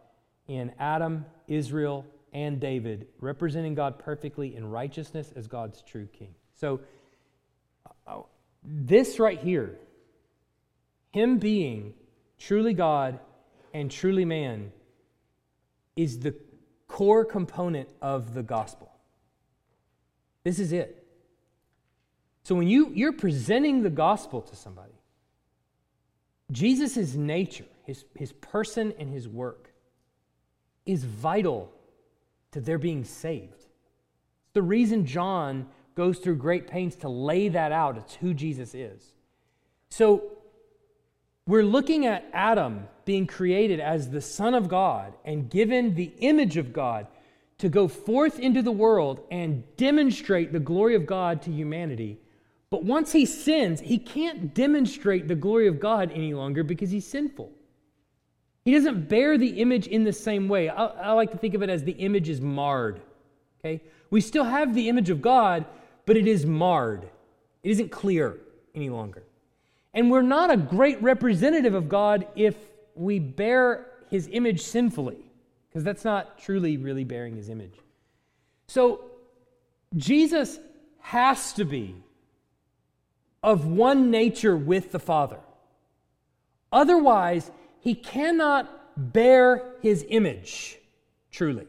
[0.48, 6.34] in Adam, Israel, and David, representing God perfectly in righteousness as God's true king.
[6.54, 6.80] So,
[8.06, 8.22] uh,
[8.64, 9.78] this right here,
[11.10, 11.92] him being
[12.38, 13.20] truly God
[13.74, 14.72] and truly man,
[15.96, 16.34] is the
[16.88, 18.88] core component of the gospel.
[20.44, 21.06] This is it.
[22.42, 24.92] So when you, you're presenting the gospel to somebody,
[26.50, 29.72] Jesus' nature, his, his person, and his work
[30.84, 31.72] is vital
[32.50, 33.54] to their being saved.
[33.54, 37.96] It's the reason John goes through great pains to lay that out.
[37.96, 39.12] It's who Jesus is.
[39.90, 40.24] So
[41.46, 46.56] we're looking at Adam being created as the Son of God and given the image
[46.56, 47.06] of God
[47.62, 52.18] to go forth into the world and demonstrate the glory of God to humanity.
[52.70, 57.06] But once he sins, he can't demonstrate the glory of God any longer because he's
[57.06, 57.52] sinful.
[58.64, 60.70] He doesn't bear the image in the same way.
[60.70, 63.00] I, I, like to think of it as the image is marred.
[63.60, 63.80] Okay?
[64.10, 65.64] We still have the image of God,
[66.04, 67.04] but it is marred.
[67.62, 68.40] It isn't clear
[68.74, 69.22] any longer.
[69.94, 72.56] And we're not a great representative of God if
[72.96, 75.30] we bear his image sinfully,
[75.72, 77.72] because that's not truly, really bearing his image.
[78.66, 79.00] So
[79.96, 80.60] Jesus
[81.00, 81.96] has to be
[83.42, 85.40] of one nature with the Father.
[86.70, 87.50] Otherwise,
[87.80, 90.76] he cannot bear his image
[91.30, 91.66] truly.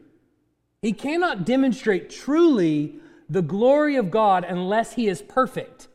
[0.82, 2.96] He cannot demonstrate truly
[3.30, 5.88] the glory of God unless he is perfect.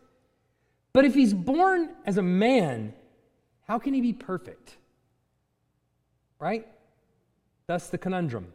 [0.94, 2.94] But if he's born as a man,
[3.66, 4.78] how can he be perfect?
[6.40, 6.66] Right?
[7.68, 8.46] That's the conundrum.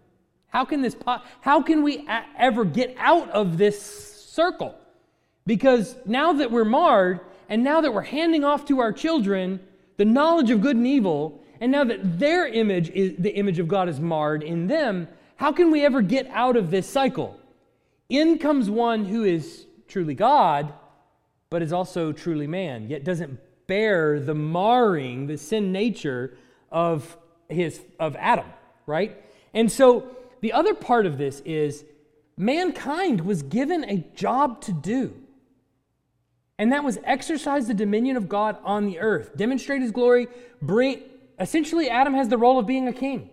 [0.47, 0.95] How can this
[1.41, 2.07] how can we
[2.37, 4.75] ever get out of this circle?
[5.45, 9.59] Because now that we're marred, and now that we're handing off to our children
[9.97, 13.67] the knowledge of good and evil, and now that their image is the image of
[13.67, 17.39] God is marred in them, how can we ever get out of this cycle?
[18.09, 20.73] In comes one who is truly God,
[21.51, 26.35] but is also truly man, yet doesn't bear the marring, the sin nature
[26.71, 27.15] of
[27.47, 28.47] his of Adam,
[28.85, 29.21] right?
[29.53, 31.85] And so the other part of this is
[32.37, 35.15] mankind was given a job to do.
[36.57, 40.27] And that was exercise the dominion of God on the earth, demonstrate his glory,
[40.61, 41.01] bring
[41.39, 43.29] essentially Adam has the role of being a king.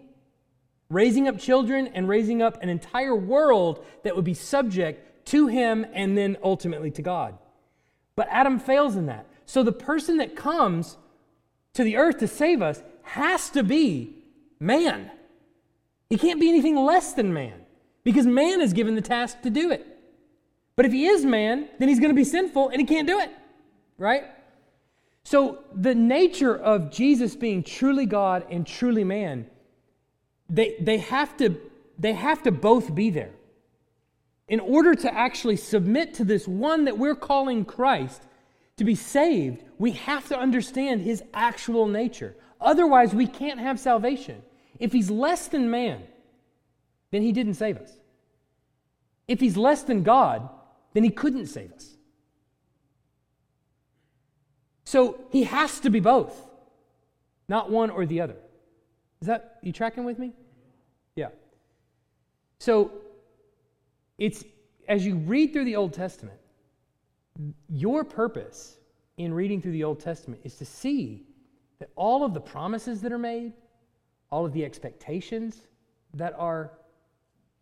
[0.89, 5.87] Raising up children and raising up an entire world that would be subject to him
[5.93, 7.39] and then ultimately to God.
[8.17, 9.27] But Adam fails in that.
[9.47, 10.97] So the person that comes
[11.75, 14.17] to the earth to save us has to be
[14.59, 15.11] man.
[16.11, 17.63] He can't be anything less than man
[18.05, 19.87] because man is given the task to do it.
[20.77, 23.19] But if he is man, then he's going to be sinful and he can't do
[23.21, 23.31] it,
[23.97, 24.25] right?
[25.25, 29.47] So the nature of Jesus being truly God and truly man
[30.51, 31.57] they, they, have to,
[31.99, 33.31] they have to both be there.
[34.49, 38.23] In order to actually submit to this one that we're calling Christ,
[38.77, 42.35] to be saved, we have to understand his actual nature.
[42.61, 44.43] Otherwise, we can't have salvation.
[44.81, 46.03] If he's less than man,
[47.13, 47.93] then he didn't save us.
[49.29, 50.49] If he's less than God,
[50.95, 51.97] then he couldn't save us.
[54.85, 56.35] So he has to be both,
[57.49, 58.37] not one or the other.
[59.21, 60.33] Is that, you tracking with me?
[61.15, 61.29] Yeah.
[62.59, 62.91] So
[64.19, 64.43] it's,
[64.89, 66.39] as you read through the Old Testament,
[67.69, 68.79] your purpose
[69.17, 71.27] in reading through the Old Testament is to see
[71.79, 73.53] that all of the promises that are made,
[74.31, 75.67] all of the expectations
[76.15, 76.73] that are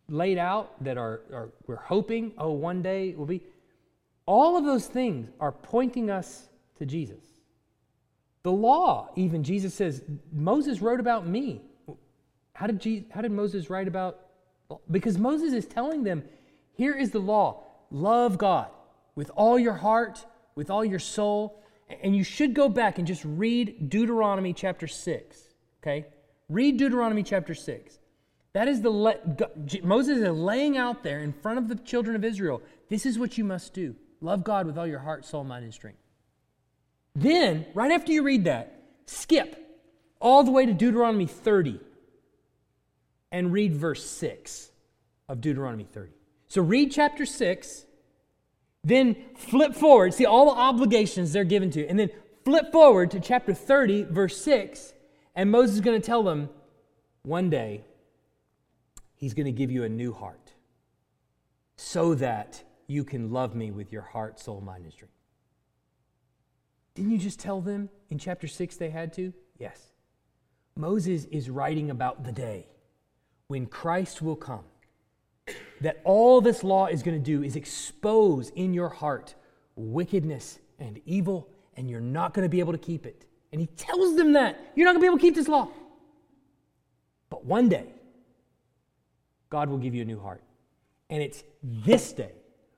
[0.07, 3.43] laid out, that are, are we're hoping, oh, one day will be,
[4.25, 7.23] all of those things are pointing us to Jesus.
[8.43, 11.61] The law, even Jesus says, Moses wrote about me.
[12.53, 14.19] How did, Jesus, how did Moses write about?
[14.91, 16.23] Because Moses is telling them,
[16.73, 18.69] here is the law love God
[19.15, 21.61] with all your heart, with all your soul.
[22.03, 25.37] And you should go back and just read Deuteronomy chapter 6.
[25.81, 26.05] Okay?
[26.49, 27.99] Read Deuteronomy chapter 6.
[28.53, 29.19] That is the le-
[29.83, 32.61] Moses is laying out there in front of the children of Israel.
[32.89, 33.95] This is what you must do.
[34.21, 35.99] Love God with all your heart, soul, mind, and strength.
[37.15, 39.55] Then, right after you read that, skip
[40.19, 41.79] all the way to Deuteronomy 30
[43.31, 44.71] and read verse 6
[45.27, 46.11] of Deuteronomy 30.
[46.47, 47.85] So read chapter 6,
[48.83, 52.09] then flip forward, see all the obligations they're given to, and then
[52.43, 54.93] flip forward to chapter 30, verse 6,
[55.39, 56.49] and Moses is going to tell them
[57.21, 57.85] one day
[59.15, 60.51] he's going to give you a new heart
[61.77, 65.13] so that you can love me with your heart, soul, mind, and strength.
[66.93, 69.31] Didn't you just tell them in chapter 6 they had to?
[69.57, 69.93] Yes.
[70.75, 72.67] Moses is writing about the day
[73.47, 74.65] when Christ will come,
[75.79, 79.35] that all this law is going to do is expose in your heart
[79.77, 83.25] wickedness and evil, and you're not going to be able to keep it.
[83.51, 85.69] And he tells them that you're not going to be able to keep this law.
[87.29, 87.87] But one day,
[89.49, 90.43] God will give you a new heart.
[91.09, 92.33] And it's this day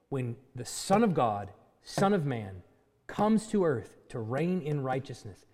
[0.10, 1.52] when the Son of God,
[1.84, 2.64] Son of Man,
[3.08, 5.46] comes to earth to reign in righteousness.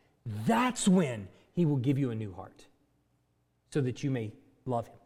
[0.46, 2.68] That's when he will give you a new heart
[3.72, 4.32] so that you may
[4.66, 5.00] love him.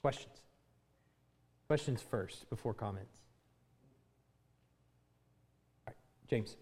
[0.00, 0.42] Questions?
[1.66, 3.18] Questions first before comments.
[6.28, 6.56] James.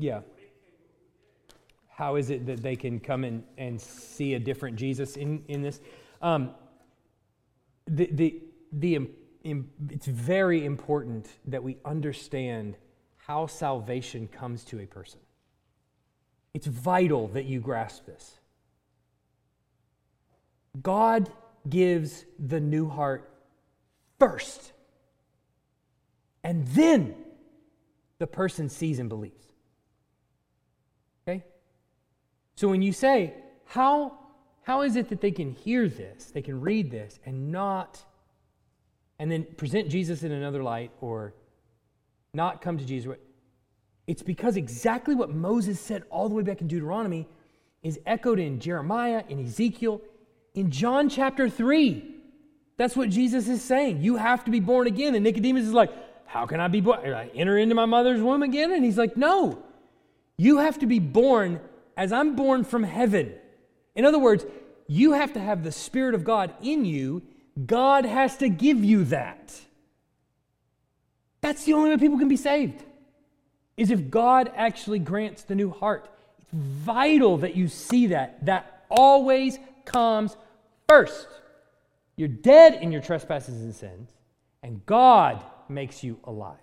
[0.00, 0.20] Yeah
[2.00, 5.60] how is it that they can come in and see a different Jesus in, in
[5.60, 5.80] this?
[6.22, 6.52] Um,
[7.86, 8.42] the, the,
[8.72, 9.00] the,
[9.90, 12.78] it's very important that we understand
[13.18, 15.20] how salvation comes to a person.
[16.54, 18.38] It's vital that you grasp this.
[20.80, 21.30] God
[21.68, 23.30] gives the new heart
[24.18, 24.72] first,
[26.42, 27.14] and then
[28.18, 29.49] the person sees and believes.
[32.56, 33.34] So when you say,
[33.64, 34.18] how,
[34.62, 38.04] how is it that they can hear this, they can read this, and not,
[39.18, 41.34] and then present Jesus in another light or
[42.34, 43.16] not come to Jesus?
[44.06, 47.28] It's because exactly what Moses said all the way back in Deuteronomy
[47.82, 50.02] is echoed in Jeremiah, in Ezekiel,
[50.54, 52.16] in John chapter 3.
[52.76, 54.02] That's what Jesus is saying.
[54.02, 55.14] You have to be born again.
[55.14, 55.92] And Nicodemus is like,
[56.26, 57.00] How can I be born?
[57.12, 58.72] I enter into my mother's womb again?
[58.72, 59.62] And he's like, No.
[60.36, 61.60] You have to be born
[62.00, 63.34] as I'm born from heaven.
[63.94, 64.46] In other words,
[64.86, 67.22] you have to have the Spirit of God in you.
[67.66, 69.54] God has to give you that.
[71.42, 72.82] That's the only way people can be saved,
[73.76, 76.08] is if God actually grants the new heart.
[76.38, 78.46] It's vital that you see that.
[78.46, 80.38] That always comes
[80.88, 81.28] first.
[82.16, 84.08] You're dead in your trespasses and sins,
[84.62, 86.56] and God makes you alive.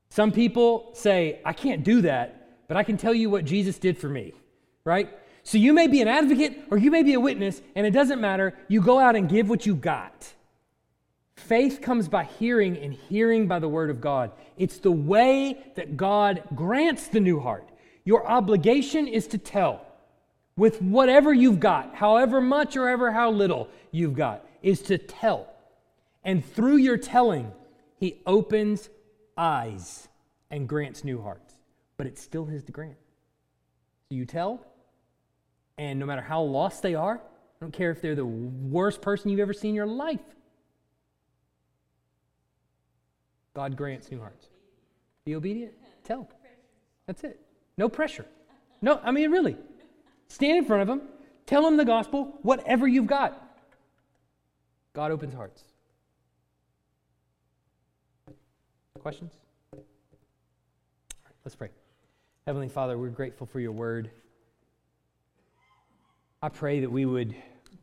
[0.09, 3.99] Some people say, I can't do that, but I can tell you what Jesus did
[3.99, 4.33] for me,
[4.85, 5.11] right?
[5.43, 8.21] So you may be an advocate or you may be a witness, and it doesn't
[8.21, 8.55] matter.
[8.69, 10.33] You go out and give what you got.
[11.37, 14.33] Faith comes by hearing, and hearing by the word of God.
[14.57, 17.69] It's the way that God grants the new heart.
[18.05, 19.87] Your obligation is to tell
[20.57, 25.53] with whatever you've got, however much or ever how little you've got, is to tell.
[26.25, 27.53] And through your telling,
[27.99, 28.89] He opens
[29.37, 30.09] eyes
[30.51, 31.55] and grants new hearts.
[31.97, 32.97] But it's still His to grant.
[34.09, 34.65] So you tell,
[35.79, 39.31] and no matter how lost they are, I don't care if they're the worst person
[39.31, 40.21] you've ever seen in your life,
[43.55, 44.49] God grants new hearts.
[45.25, 45.73] Be obedient,
[46.05, 46.29] tell.
[47.07, 47.41] That's it.
[47.79, 48.27] No pressure.
[48.83, 49.57] No, I mean, really.
[50.29, 51.03] Stand in front of them,
[51.47, 53.43] tell them the gospel, whatever you've got.
[54.93, 55.63] God opens hearts.
[59.07, 59.35] Questions?
[61.45, 61.69] let's pray.
[62.45, 64.11] Heavenly Father, we're grateful for your word.
[66.43, 67.33] I pray that we would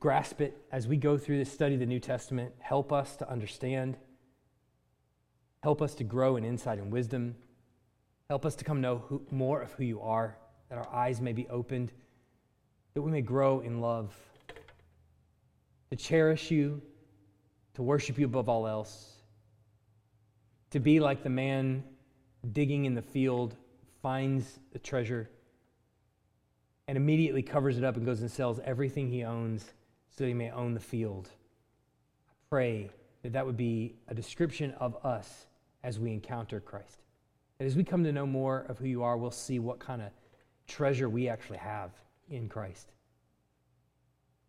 [0.02, 2.52] grasp it as we go through this study of the New Testament.
[2.60, 3.96] Help us to understand.
[5.62, 7.36] Help us to grow in insight and wisdom.
[8.28, 10.36] Help us to come know who, more of who you are,
[10.68, 11.94] that our eyes may be opened,
[12.96, 14.14] that we may grow in love,
[15.90, 16.82] to cherish you,
[17.76, 19.13] to worship you above all else,
[20.74, 21.84] to be like the man
[22.52, 23.56] digging in the field,
[24.02, 25.30] finds a treasure,
[26.88, 29.72] and immediately covers it up and goes and sells everything he owns
[30.10, 31.30] so he may own the field.
[32.28, 32.90] I pray
[33.22, 35.46] that that would be a description of us
[35.84, 37.04] as we encounter Christ.
[37.60, 40.02] That as we come to know more of who you are, we'll see what kind
[40.02, 40.10] of
[40.68, 41.92] treasure we actually have
[42.32, 42.92] in Christ.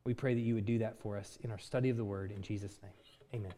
[0.06, 2.32] We pray that you would do that for us in our study of the word
[2.32, 2.92] in Jesus' name.
[3.34, 3.52] Amen.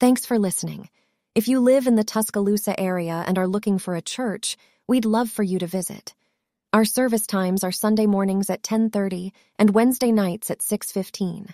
[0.00, 0.88] Thanks for listening.
[1.34, 4.56] If you live in the Tuscaloosa area and are looking for a church,
[4.88, 6.14] we'd love for you to visit.
[6.72, 11.52] Our service times are Sunday mornings at 10:30 and Wednesday nights at 6:15.